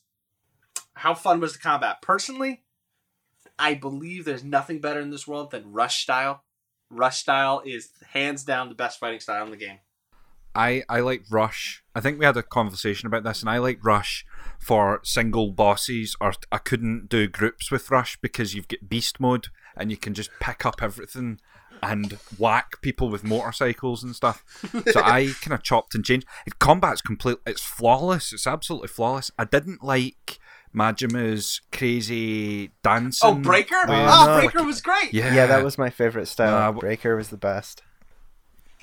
[0.95, 2.01] how fun was the combat?
[2.01, 2.61] Personally,
[3.63, 6.43] I believe there's nothing better in this world than Rush style.
[6.89, 9.79] Rush style is hands down the best fighting style in the game.
[10.53, 11.81] I I like Rush.
[11.95, 14.25] I think we had a conversation about this, and I like Rush
[14.59, 16.13] for single bosses.
[16.19, 19.47] Or I couldn't do groups with Rush because you've got Beast mode,
[19.77, 21.39] and you can just pick up everything
[21.81, 24.43] and whack people with motorcycles and stuff.
[24.91, 26.27] So I kind of chopped and changed.
[26.59, 27.37] Combat's complete.
[27.47, 28.33] It's flawless.
[28.33, 29.31] It's absolutely flawless.
[29.39, 30.37] I didn't like
[30.73, 33.29] Majima's crazy dancing.
[33.29, 33.75] Oh, Breaker!
[33.75, 34.39] Oh, oh, no.
[34.41, 35.13] Breaker was great.
[35.13, 36.51] Yeah, yeah, that was my favorite style.
[36.51, 37.83] Nah, w- Breaker was the best.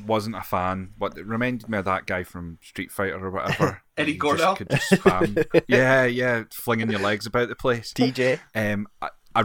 [0.07, 0.91] wasn't a fan.
[0.99, 3.83] What it reminded me of that guy from Street Fighter or whatever.
[3.97, 4.55] Eddy You Gordo?
[4.55, 5.63] Just, could just spam.
[5.69, 7.93] yeah, yeah, flinging your legs about the place.
[7.93, 8.39] DJ.
[8.55, 9.45] Um, I, I,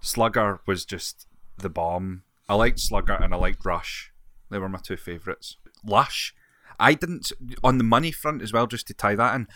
[0.00, 1.26] Slugger was just
[1.58, 2.22] the bomb.
[2.48, 4.12] I liked Slugger and I liked Rush.
[4.50, 5.56] They were my two favourites.
[5.84, 6.34] Lush.
[6.78, 8.66] I didn't on the money front as well.
[8.66, 9.48] Just to tie that in,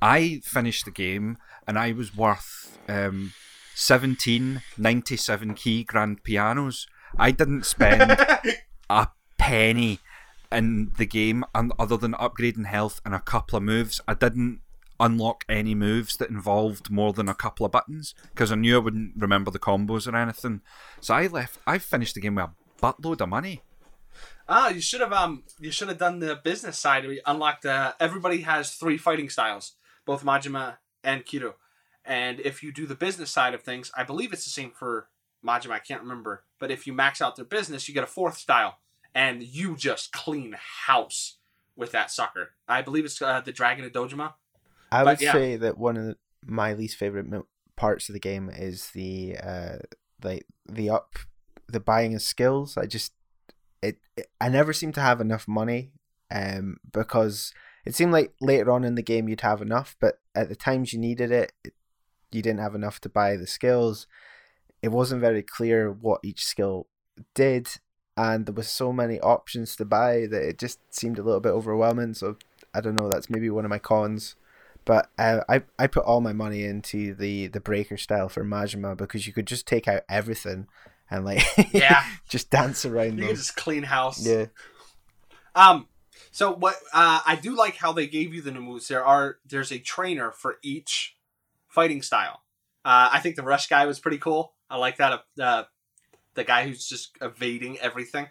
[0.00, 3.32] I finished the game and I was worth um,
[3.74, 6.86] seventeen ninety seven key grand pianos.
[7.18, 8.02] I didn't spend
[8.90, 9.08] a
[9.38, 10.00] penny
[10.50, 14.00] in the game and other than upgrading health and a couple of moves.
[14.06, 14.60] I didn't
[15.00, 18.80] unlock any moves that involved more than a couple of buttons because I knew I
[18.80, 20.60] wouldn't remember the combos or anything.
[21.00, 21.58] So I left.
[21.66, 22.52] I finished the game with a
[22.82, 23.62] buttload of money.
[24.48, 27.06] Ah, you should have um, you should have done the business side.
[27.06, 27.64] We unlocked.
[27.64, 29.72] Uh, everybody has three fighting styles,
[30.04, 31.54] both Majima and Kiryu.
[32.04, 35.08] And if you do the business side of things, I believe it's the same for
[35.44, 35.70] Majima.
[35.70, 38.78] I can't remember, but if you max out their business, you get a fourth style,
[39.14, 41.38] and you just clean house
[41.76, 42.50] with that sucker.
[42.68, 44.34] I believe it's uh, the Dragon of Dojima.
[44.92, 45.32] I But would yeah.
[45.32, 46.16] say that one of the,
[46.46, 47.26] my least favorite
[47.76, 49.78] parts of the game is the uh
[50.22, 51.16] like the up
[51.68, 52.76] the buying of skills.
[52.76, 53.12] I just
[53.84, 55.92] it, it I never seemed to have enough money
[56.30, 57.52] um because
[57.84, 60.92] it seemed like later on in the game you'd have enough, but at the times
[60.92, 61.74] you needed it, it
[62.32, 64.06] you didn't have enough to buy the skills.
[64.82, 66.86] It wasn't very clear what each skill
[67.34, 67.68] did,
[68.16, 71.50] and there was so many options to buy that it just seemed a little bit
[71.50, 72.14] overwhelming.
[72.14, 72.36] So
[72.74, 73.08] I don't know.
[73.08, 74.34] That's maybe one of my cons.
[74.84, 78.96] But uh, I I put all my money into the the breaker style for Majima
[78.96, 80.66] because you could just take out everything
[81.10, 81.42] and like
[81.72, 82.04] Yeah.
[82.28, 83.36] just dance around You them.
[83.36, 84.26] just clean house.
[84.26, 84.46] Yeah,
[85.54, 85.88] Um.
[86.30, 86.74] So what?
[86.92, 88.88] Uh, I do like how they gave you the new moves.
[88.88, 91.16] There are there's a trainer for each
[91.68, 92.40] fighting style.
[92.84, 94.54] Uh, I think the rush guy was pretty cool.
[94.68, 95.24] I like that.
[95.40, 95.64] Uh,
[96.34, 98.26] the guy who's just evading everything.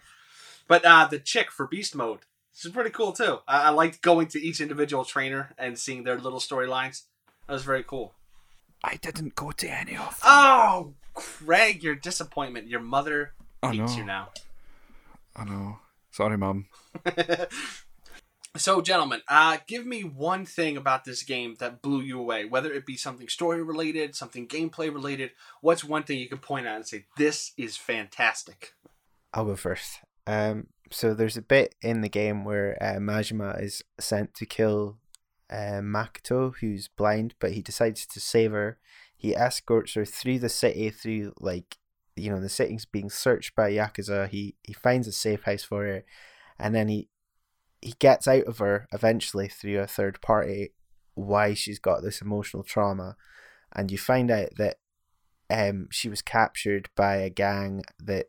[0.67, 2.19] But uh, the chick for beast mode,
[2.53, 3.39] this is pretty cool too.
[3.47, 7.03] I, I liked going to each individual trainer and seeing their little storylines.
[7.47, 8.13] That was very cool.
[8.83, 10.19] I didn't go to any of them.
[10.25, 12.67] Oh, Craig, your disappointment.
[12.67, 13.97] Your mother I hates know.
[13.97, 14.29] you now.
[15.35, 15.79] I know.
[16.11, 16.67] Sorry, mom.
[18.57, 22.71] so, gentlemen, uh, give me one thing about this game that blew you away, whether
[22.71, 25.31] it be something story related, something gameplay related.
[25.61, 28.73] What's one thing you can point out and say, this is fantastic?
[29.33, 29.99] I'll go first.
[30.27, 34.97] Um, so there's a bit in the game where uh, Majima is sent to kill
[35.49, 38.77] uh, Makoto, who's blind, but he decides to save her.
[39.17, 41.77] He escorts her through the city, through like
[42.15, 44.27] you know the city's being searched by yakuza.
[44.27, 46.03] He he finds a safe house for her,
[46.59, 47.09] and then he
[47.81, 50.73] he gets out of her eventually through a third party
[51.15, 53.15] why she's got this emotional trauma,
[53.73, 54.77] and you find out that
[55.49, 58.27] um she was captured by a gang that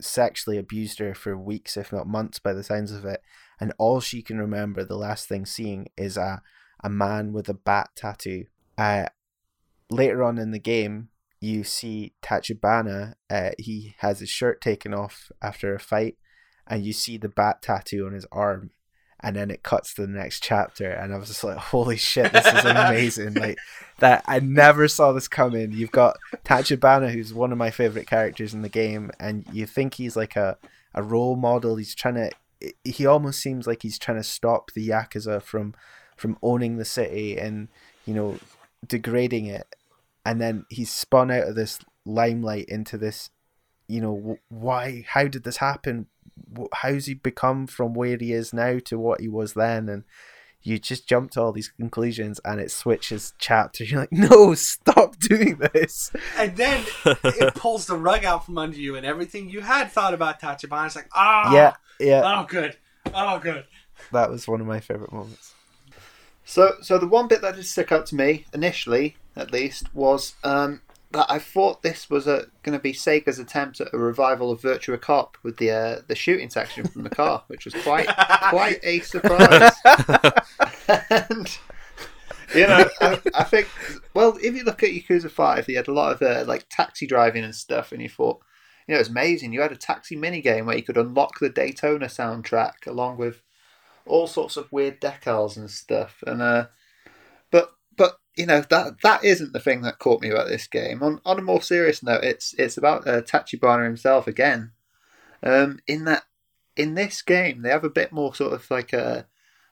[0.00, 3.20] sexually abused her for weeks, if not months, by the sounds of it.
[3.60, 6.42] And all she can remember, the last thing seeing, is a,
[6.82, 8.46] a man with a bat tattoo.
[8.76, 9.06] Uh,
[9.90, 11.08] later on in the game,
[11.40, 13.14] you see Tachibana.
[13.28, 16.16] Uh, he has his shirt taken off after a fight,
[16.66, 18.70] and you see the bat tattoo on his arm.
[19.20, 22.32] And then it cuts to the next chapter, and I was just like, "Holy shit,
[22.32, 23.58] this is amazing!" like
[23.98, 25.72] that, I never saw this coming.
[25.72, 29.94] You've got Tachibana, who's one of my favorite characters in the game, and you think
[29.94, 30.58] he's like a,
[30.94, 31.76] a role model.
[31.76, 32.30] He's trying to.
[32.84, 35.74] He almost seems like he's trying to stop the yakuza from
[36.16, 37.68] from owning the city and
[38.06, 38.38] you know
[38.86, 39.66] degrading it.
[40.26, 43.30] And then he's spun out of this limelight into this.
[43.88, 45.04] You know why?
[45.08, 46.06] How did this happen?
[46.72, 49.88] How's he become from where he is now to what he was then?
[49.88, 50.04] And
[50.62, 53.84] you just jump to all these conclusions and it switches chapter.
[53.84, 56.10] You're like, no, stop doing this.
[56.38, 60.14] And then it pulls the rug out from under you, and everything you had thought
[60.14, 62.76] about Tachibana is like, ah, Yeah, yeah, oh, good,
[63.12, 63.64] oh, good.
[64.12, 65.53] that was one of my favorite moments.
[66.44, 70.34] So, so the one bit that did stick out to me initially, at least, was
[70.44, 70.82] um,
[71.14, 75.00] that I thought this was going to be Sega's attempt at a revival of Virtua
[75.00, 78.08] Cop with the uh, the shooting section from the car, which was quite
[78.50, 79.72] quite a surprise.
[81.10, 81.58] and
[82.54, 83.68] you know, I, I think,
[84.12, 87.06] well, if you look at Yakuza Five, they had a lot of uh, like taxi
[87.06, 88.40] driving and stuff, and you thought,
[88.86, 89.52] you know, it was amazing.
[89.52, 93.42] You had a taxi mini game where you could unlock the Daytona soundtrack along with
[94.06, 96.22] all sorts of weird decals and stuff.
[96.26, 96.66] And uh,
[97.50, 101.02] but but you know that that isn't the thing that caught me about this game.
[101.02, 104.72] On on a more serious note, it's it's about uh, Tachibana himself again.
[105.42, 106.24] Um, in that
[106.76, 109.26] in this game, they have a bit more sort of like a,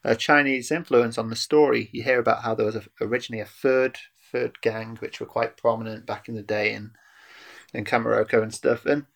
[0.04, 1.88] a Chinese influence on the story.
[1.92, 3.98] You hear about how there was a, originally a third
[4.30, 6.92] third gang which were quite prominent back in the day in
[7.74, 9.06] in Kamurocho and stuff, and.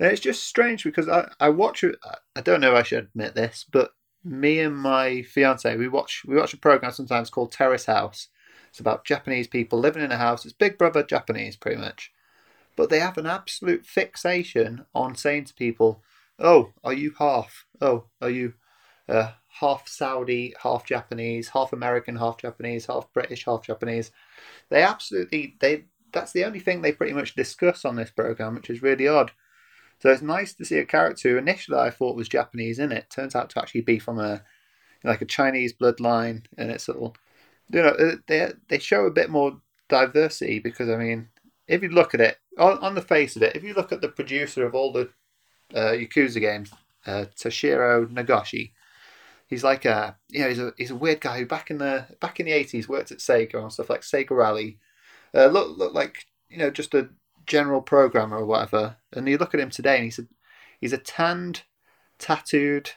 [0.00, 1.96] And it's just strange because I, I watch it.
[2.36, 3.90] I don't know if I should admit this, but
[4.24, 8.28] me and my fiance we watch we watch a program sometimes called Terrace House.
[8.68, 10.44] It's about Japanese people living in a house.
[10.44, 12.12] It's Big Brother Japanese, pretty much.
[12.76, 16.02] But they have an absolute fixation on saying to people,
[16.38, 17.66] "Oh, are you half?
[17.80, 18.54] Oh, are you
[19.08, 24.10] uh, half Saudi, half Japanese, half American, half Japanese, half British, half Japanese?"
[24.68, 25.84] They absolutely they.
[26.12, 29.32] That's the only thing they pretty much discuss on this program, which is really odd.
[30.00, 33.10] So it's nice to see a character who initially I thought was Japanese in it
[33.10, 34.42] turns out to actually be from a
[35.04, 37.14] like a Chinese bloodline, and it's of
[37.70, 41.28] you know uh, they they show a bit more diversity because I mean
[41.66, 44.00] if you look at it on, on the face of it, if you look at
[44.00, 45.10] the producer of all the
[45.74, 46.72] uh, Yakuza games,
[47.06, 48.72] uh, Toshiro Nagoshi,
[49.48, 52.06] he's like a you know he's a he's a weird guy who back in the
[52.20, 54.78] back in the eighties worked at Sega on stuff like Sega Rally,
[55.34, 57.08] uh, look look like you know just a
[57.48, 60.26] general programmer or whatever, and you look at him today and he's a
[60.80, 61.62] he's a tanned,
[62.18, 62.90] tattooed,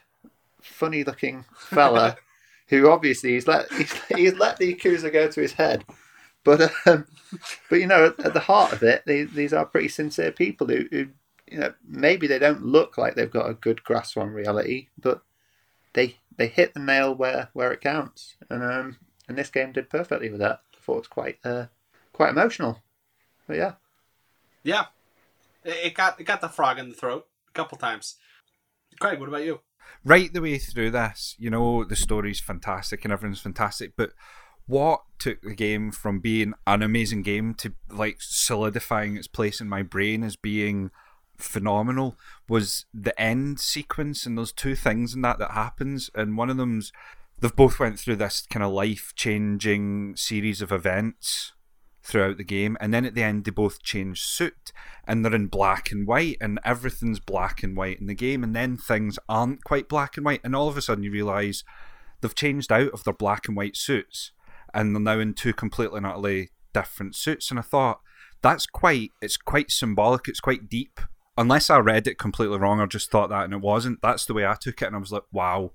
[0.60, 2.16] funny looking fella
[2.68, 5.84] who obviously he's let he's, he's let the Yakuza go to his head.
[6.44, 7.06] But um,
[7.68, 10.66] but you know at, at the heart of it, these, these are pretty sincere people
[10.66, 11.08] who, who
[11.50, 15.22] you know maybe they don't look like they've got a good grasp on reality, but
[15.92, 18.96] they they hit the nail where where it counts, and um,
[19.28, 20.60] and this game did perfectly with that.
[20.74, 21.66] I thought it was quite uh,
[22.12, 22.82] quite emotional.
[23.46, 23.72] But yeah,
[24.62, 24.86] Yeah,
[25.64, 28.16] it got it got the frog in the throat a couple times.
[29.00, 29.60] Craig, what about you?
[30.04, 34.10] right the way through this, you know, the story's fantastic and everything's fantastic, but
[34.66, 39.68] what took the game from being an amazing game to like solidifying its place in
[39.68, 40.90] my brain as being
[41.36, 42.16] phenomenal
[42.48, 46.56] was the end sequence and those two things and that that happens and one of
[46.56, 46.92] them's
[47.40, 51.52] they've both went through this kind of life changing series of events
[52.02, 54.72] throughout the game and then at the end they both change suit
[55.06, 58.56] and they're in black and white and everything's black and white in the game and
[58.56, 61.62] then things aren't quite black and white and all of a sudden you realize
[62.20, 64.32] they've changed out of their black and white suits
[64.74, 68.00] and they're now in two completely and utterly different suits and i thought
[68.42, 71.00] that's quite it's quite symbolic it's quite deep.
[71.38, 74.02] Unless i read it completely wrong or just thought that and it wasn't.
[74.02, 75.70] That's the way i took it and i was like wow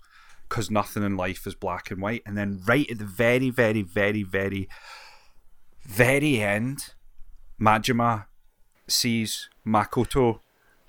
[0.47, 2.21] because nothing in life is black and white.
[2.25, 4.69] And then right at the very very very very
[5.87, 6.93] very end
[7.59, 8.25] majima
[8.87, 10.39] sees makoto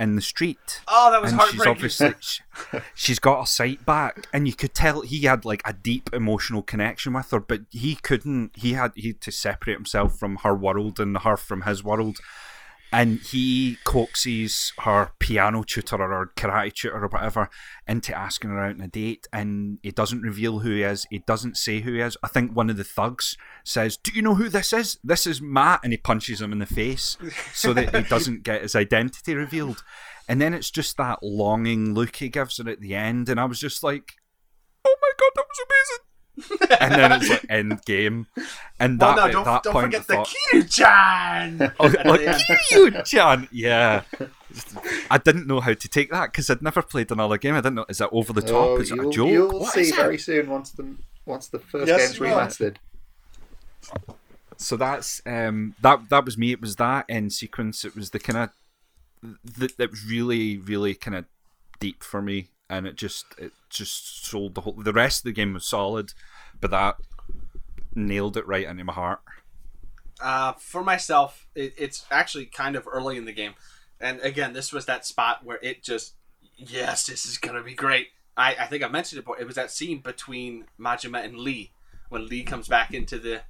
[0.01, 0.80] in the street.
[0.86, 1.70] Oh, that was and she's heartbreaking.
[1.72, 4.26] obviously she's got her sight back.
[4.32, 7.96] And you could tell he had like a deep emotional connection with her but he
[7.96, 11.82] couldn't he had he had to separate himself from her world and her from his
[11.82, 12.18] world
[12.93, 17.51] and he coaxes her piano tutor or her karate tutor or whatever
[17.86, 21.07] into asking her out on a date and he doesn't reveal who he is.
[21.11, 22.16] He doesn't say who he is.
[22.22, 24.99] I think one of the thugs says do you know who this is?
[25.05, 27.18] This is matt and he punches him in the face
[27.53, 29.82] so that he doesn't get his identity revealed.
[30.28, 33.45] And then it's just that longing look he gives her at the end and i
[33.45, 34.12] was just like
[34.84, 36.07] oh my god that was amazing
[36.80, 38.26] and then it's like end game
[38.78, 41.72] and Well, that, no, at don't, that don't point forget I the thought, Kiryu-chan.
[41.80, 42.28] Oh, At like, the
[42.72, 43.12] end.
[43.12, 44.03] you, Yeah.
[45.11, 47.55] I didn't know how to take that because I'd never played another game.
[47.55, 47.86] I didn't know.
[47.89, 48.55] Is that over the top?
[48.55, 49.28] Oh, is it a joke?
[49.28, 49.97] you'll What see is it?
[49.97, 50.95] very soon once the
[51.26, 52.36] once the first Yes, game's you will.
[52.36, 52.76] remastered.
[54.57, 56.53] So that's um that that was me.
[56.53, 57.84] It was that end sequence.
[57.84, 58.51] It was the kind of
[59.59, 61.26] that that was really really kind of
[61.78, 64.74] deep for me, and it just it just sold the whole.
[64.74, 66.12] The rest of the game was solid,
[66.60, 66.96] but that
[67.94, 69.20] nailed it right into my heart.
[70.20, 73.54] Uh, for myself, it, it's actually kind of early in the game,
[74.00, 76.14] and again, this was that spot where it just,
[76.56, 78.08] yes, this is gonna be great.
[78.36, 79.40] I, I think I mentioned it before.
[79.40, 81.70] It was that scene between Majima and Lee
[82.08, 83.42] when Lee comes back into the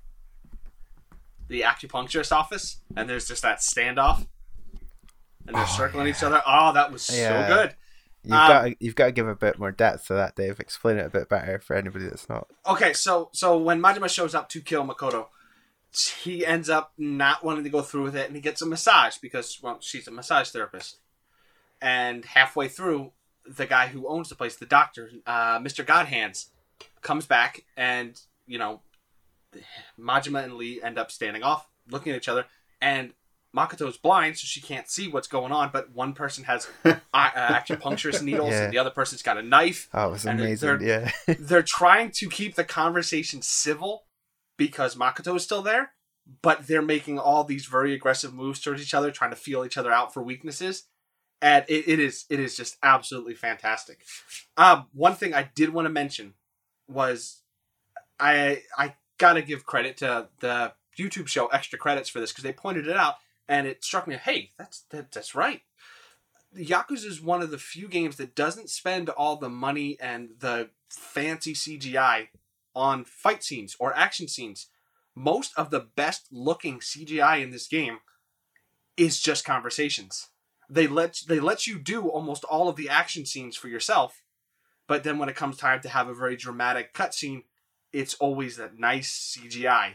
[1.49, 4.27] the acupuncturist office, and there's just that standoff,
[5.47, 6.43] and they're Oh, circling each other.
[6.47, 7.47] Oh, that was Yeah.
[7.49, 7.75] so good.
[8.29, 10.61] You've Um, got to, you've got to give a bit more depth to that, Dave.
[10.61, 12.47] Explain it a bit better for anybody that's not.
[12.67, 15.29] Okay, so so when Majima shows up to kill Makoto,
[16.23, 19.17] he ends up not wanting to go through with it, and he gets a massage
[19.17, 20.99] because well, she's a massage therapist.
[21.81, 23.13] And halfway through,
[23.47, 25.87] the guy who owns the place, the doctor, uh, Mr.
[25.87, 26.51] Godhands,
[27.01, 28.83] comes back, and you know,
[29.99, 32.45] Majima and Lee end up standing off, looking at each other,
[32.83, 33.15] and
[33.57, 35.71] Makoto's blind, so she can't see what's going on.
[35.73, 38.65] But one person has uh, acupuncturist needles, Yeah.
[38.65, 40.79] and the other person's got a knife Oh, it was And amazing.
[40.79, 40.83] they're-
[41.27, 41.35] Yeah.
[41.39, 44.05] they're trying to keep the conversation civil
[44.57, 45.93] because Makoto is still there,
[46.43, 49.77] but they're making all these very aggressive moves towards each other, trying to feel each
[49.79, 50.85] other out for weaknesses.
[51.41, 54.01] And it, it is it is just absolutely fantastic.
[54.57, 56.35] Um, one thing I did want to mention
[56.89, 57.43] was
[58.19, 62.53] I I gotta give credit to the YouTube show Extra Credits for this because they
[62.53, 63.15] pointed it out
[63.49, 64.17] and it struck me.
[64.17, 65.63] Hey, that's that, that's right.
[66.57, 70.71] Yakuza is one of the few games that doesn't spend all the money and the
[70.89, 72.29] fancy CGI
[72.75, 74.69] on fight scenes or action scenes.
[75.15, 77.99] Most of the best looking CGI in this game
[78.97, 80.29] is just conversations.
[80.71, 84.23] They let they let you do almost all of the action scenes for yourself,
[84.87, 87.45] but then when it comes time to have a very dramatic cutscene,
[87.93, 89.95] it's always that nice CGI.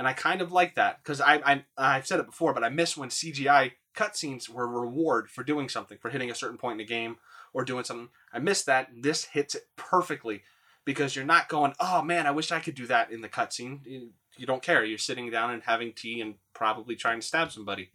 [0.00, 2.70] And I kind of like that because I, I I've said it before, but I
[2.70, 6.72] miss when CGI cutscenes were a reward for doing something, for hitting a certain point
[6.72, 7.18] in the game
[7.52, 8.08] or doing something.
[8.32, 8.88] I miss that.
[8.96, 10.40] This hits it perfectly
[10.86, 13.80] because you're not going, oh man, I wish I could do that in the cutscene.
[13.84, 14.82] You, you don't care.
[14.86, 17.90] You're sitting down and having tea and probably trying to stab somebody.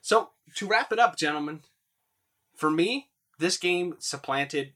[0.00, 1.60] So to wrap it up, gentlemen,
[2.56, 4.72] for me, this game supplanted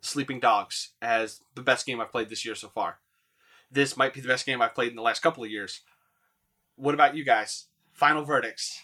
[0.00, 3.00] Sleeping Dogs as the best game I've played this year so far.
[3.68, 5.80] This might be the best game I've played in the last couple of years.
[6.78, 7.66] What about you guys?
[7.92, 8.82] Final verdicts.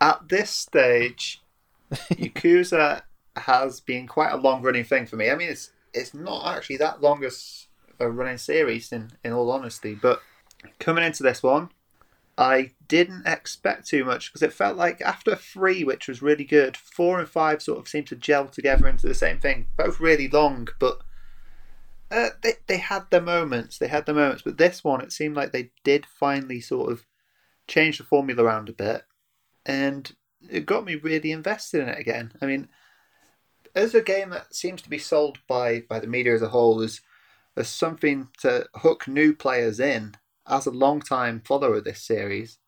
[0.00, 1.42] At this stage,
[1.92, 3.02] Yakuza
[3.36, 5.30] has been quite a long running thing for me.
[5.30, 7.66] I mean, it's it's not actually that long as
[8.00, 9.94] a running series, in in all honesty.
[9.94, 10.20] But
[10.78, 11.70] coming into this one,
[12.38, 16.76] I didn't expect too much because it felt like after three, which was really good,
[16.76, 19.66] four and five sort of seemed to gel together into the same thing.
[19.76, 21.00] Both really long, but
[22.10, 23.78] Uh, they they had their moments.
[23.78, 27.06] They had their moments, but this one, it seemed like they did finally sort of
[27.66, 29.02] change the formula around a bit,
[29.64, 30.10] and
[30.50, 32.32] it got me really invested in it again.
[32.40, 32.68] I mean,
[33.74, 36.82] as a game that seems to be sold by by the media as a whole
[36.82, 37.00] as
[37.56, 40.14] as something to hook new players in.
[40.46, 42.58] As a long time follower of this series,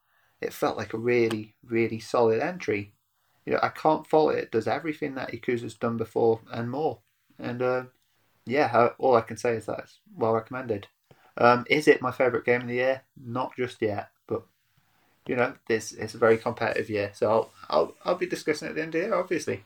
[0.40, 2.92] it felt like a really really solid entry.
[3.44, 4.44] You know, I can't fault it.
[4.44, 7.00] It does everything that Yakuza's done before and more.
[7.38, 7.84] And uh,
[8.46, 10.86] yeah, all I can say is that it's well recommended.
[11.36, 13.02] Um, is it my favourite game of the year?
[13.16, 14.08] Not just yet,
[15.26, 18.70] you know, this it's a very competitive year, so I'll I'll, I'll be discussing it
[18.70, 19.64] at the end of the year, obviously.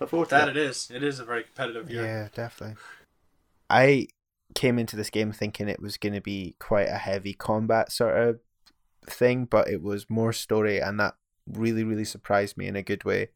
[0.00, 0.56] Look forward to That it.
[0.56, 0.90] it is.
[0.92, 2.04] It is a very competitive year.
[2.04, 2.76] Yeah, definitely.
[3.68, 4.08] I
[4.54, 8.16] came into this game thinking it was going to be quite a heavy combat sort
[8.16, 8.40] of
[9.06, 11.14] thing, but it was more story, and that
[11.46, 13.28] really, really surprised me in a good way.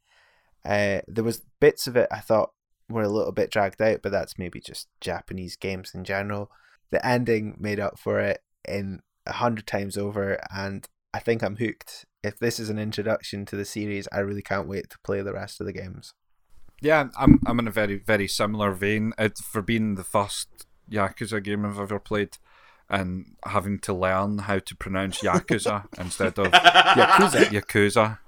[0.65, 2.53] Uh, there was bits of it I thought
[2.89, 6.51] were a little bit dragged out, but that's maybe just Japanese games in general.
[6.91, 11.57] The ending made up for it in a hundred times over, and I think I'm
[11.57, 12.07] hooked.
[12.23, 15.33] If this is an introduction to the series, I really can't wait to play the
[15.33, 16.15] rest of the games.
[16.81, 19.13] Yeah, I'm I'm in a very very similar vein.
[19.19, 22.39] It, for being the first Yakuza game I've ever played,
[22.89, 27.45] and having to learn how to pronounce Yakuza instead of Yakuza.
[27.47, 28.19] Yakuza,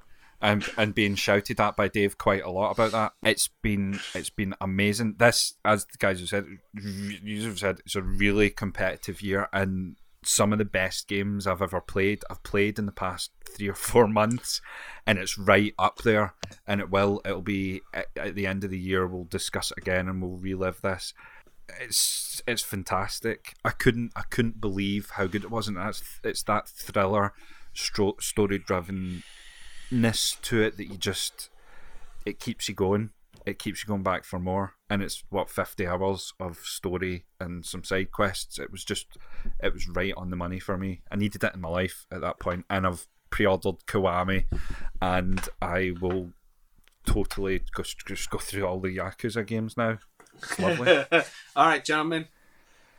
[0.43, 3.13] and and being shouted at by Dave quite a lot about that.
[3.23, 5.17] It's been it's been amazing.
[5.19, 9.97] This, as the guys have said, you have said, it's a really competitive year, and
[10.25, 12.23] some of the best games I've ever played.
[12.31, 14.61] I've played in the past three or four months,
[15.07, 16.35] and it's right up there.
[16.67, 17.21] And it will.
[17.25, 19.07] It'll be at, at the end of the year.
[19.07, 21.15] We'll discuss it again, and we'll relive this.
[21.81, 23.55] It's it's fantastic.
[23.65, 27.33] I couldn't I couldn't believe how good it was, and that's it's that thriller,
[27.75, 29.23] story drivenness
[30.43, 31.51] to it that you just
[32.25, 33.11] it keeps you going.
[33.45, 37.65] It keeps you going back for more, and it's what fifty hours of story and
[37.67, 38.59] some side quests.
[38.59, 39.07] It was just,
[39.61, 41.03] it was right on the money for me.
[41.11, 44.45] I needed it in my life at that point, and I've pre-ordered Kiwami,
[45.01, 46.33] and I will
[47.05, 49.99] totally go, just go through all the Yakuza games now.
[50.59, 51.05] Lovely.
[51.57, 52.29] All right, gentlemen.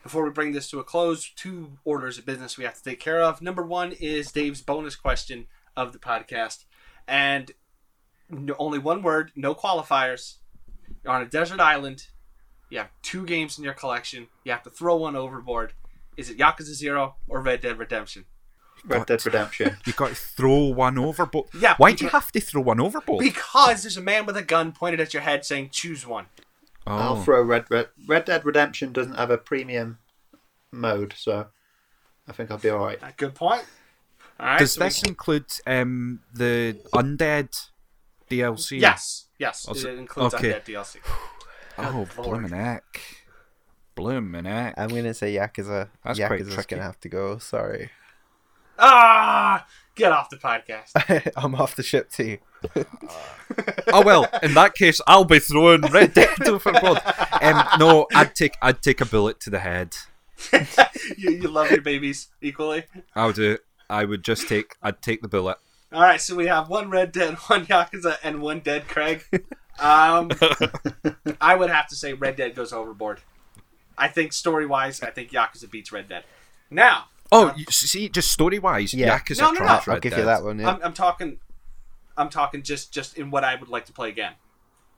[0.01, 2.99] Before we bring this to a close, two orders of business we have to take
[2.99, 3.41] care of.
[3.41, 6.65] Number one is Dave's bonus question of the podcast,
[7.07, 7.51] and
[8.33, 10.35] no, only one word, no qualifiers.
[11.03, 12.07] You're on a desert island.
[12.69, 14.27] You have two games in your collection.
[14.43, 15.73] You have to throw one overboard.
[16.17, 18.25] Is it Yakuza Zero or Red Dead Redemption?
[18.85, 19.77] Red Dead Redemption.
[19.85, 21.47] you got to throw one overboard.
[21.57, 23.23] Yeah, Why do you have to throw one overboard?
[23.23, 26.25] Because there's a man with a gun pointed at your head saying, "Choose one."
[26.85, 27.21] I'll oh.
[27.21, 29.99] throw Red, Red Red Dead Redemption doesn't have a premium
[30.71, 31.47] mode, so
[32.27, 32.99] I think I'll be all right.
[33.17, 33.63] Good point.
[34.39, 34.59] All right.
[34.59, 37.69] Does so this can- include um, the undead
[38.29, 38.79] DLC?
[38.79, 39.25] Yes.
[39.37, 39.65] Yes.
[39.67, 40.53] Also- it includes okay.
[40.53, 40.97] Undead DLC.
[41.77, 42.29] Oh, Good lord.
[42.41, 43.01] blooming heck.
[43.95, 44.73] Blooming heck.
[44.77, 45.89] I'm gonna say Yakuza.
[46.03, 46.75] That's quite Yakuza's tricky.
[46.75, 47.37] gonna have to go.
[47.39, 47.89] Sorry,
[48.79, 49.65] Ah!
[49.95, 51.31] Get off the podcast.
[51.37, 52.39] I'm off the ship too.
[53.93, 56.99] oh well, in that case, I'll be throwing Red Dead overboard.
[57.41, 59.95] Um, no, I'd take I'd take a bullet to the head.
[61.17, 62.85] you, you love your babies equally.
[63.15, 63.59] I'll do.
[63.89, 64.75] I would just take.
[64.81, 65.57] I'd take the bullet.
[65.93, 69.23] All right, so we have one Red Dead, one Yakuza, and one Dead Craig.
[69.79, 70.31] Um,
[71.41, 73.21] I would have to say Red Dead goes overboard.
[73.97, 76.23] I think story wise, I think Yakuza beats Red Dead.
[76.69, 79.17] Now, Oh, you, see, just story wise, Yeah.
[79.17, 79.57] Yakuza No, no, no.
[79.65, 80.19] trumps I'll Red give Dead.
[80.19, 80.59] you that one.
[80.59, 80.69] Yeah.
[80.69, 81.37] I'm, I'm talking,
[82.17, 84.33] I'm talking just just in what I would like to play again.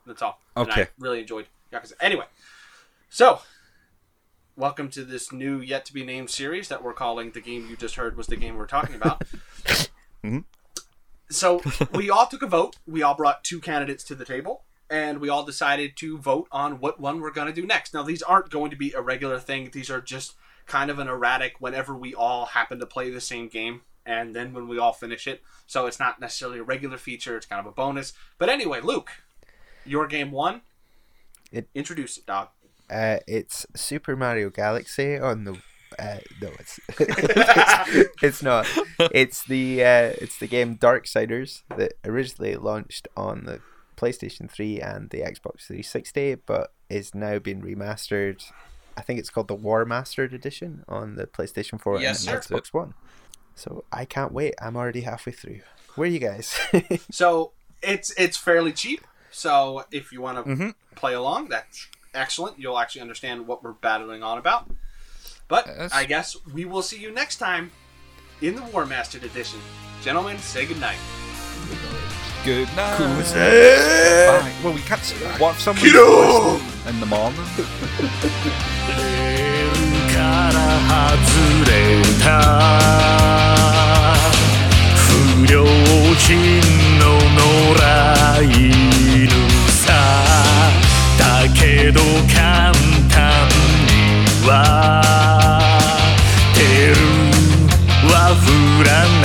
[0.06, 0.38] That's all.
[0.54, 0.82] And Okay.
[0.82, 1.92] I really enjoyed Yakuza.
[2.00, 2.24] Anyway,
[3.08, 3.40] so
[4.54, 7.76] welcome to this new yet to be named series that we're calling the game you
[7.76, 9.22] just heard was the game we're talking about.
[10.24, 10.44] Mhm.
[11.30, 11.60] So
[11.92, 12.76] we all took a vote.
[12.86, 14.62] We all brought two candidates to the table.
[14.88, 17.92] And we all decided to vote on what one we're going to do next.
[17.92, 19.70] Now, these aren't going to be a regular thing.
[19.72, 20.34] These are just
[20.66, 24.52] kind of an erratic whenever we all happen to play the same game and then
[24.52, 25.42] when we all finish it.
[25.66, 28.12] So it's not necessarily a regular feature, it's kind of a bonus.
[28.38, 29.10] But anyway, Luke,
[29.84, 30.62] your game one.
[31.50, 32.48] It- Introduce it, dog.
[32.88, 35.58] Uh, it's Super Mario Galaxy on the.
[35.98, 38.66] Uh, no, it's it's, it's not.
[39.12, 43.60] It's the uh, it's the game Darksiders that originally launched on the
[43.96, 48.42] PlayStation 3 and the Xbox 360, but is now being remastered.
[48.96, 52.38] I think it's called the Warmastered Edition on the PlayStation 4 Yes, and.
[52.38, 52.94] Xbox One.
[53.54, 54.54] So I can't wait.
[54.60, 55.60] I'm already halfway through.
[55.94, 56.58] Where are you guys?
[57.10, 59.06] So it's it's fairly cheap.
[59.30, 60.74] So if you want to Mhm.
[60.94, 62.58] play along, that's excellent.
[62.58, 64.70] You'll actually understand what we're battling on about.
[65.48, 65.94] But uh, That's...
[65.94, 67.70] I guess we will see you next time
[68.40, 69.60] in the Warmastered Edition.
[70.02, 70.98] Gentlemen, say goodnight.
[72.44, 72.98] Good night.
[72.98, 73.26] Good night.
[73.34, 74.52] Bye.
[74.62, 75.40] Well, we can't say that.
[75.40, 75.84] What if someone
[76.86, 77.44] in the morning?
[91.46, 92.00] だけど
[92.34, 92.72] 簡
[93.08, 93.48] 単
[93.86, 95.05] には
[98.83, 99.24] らな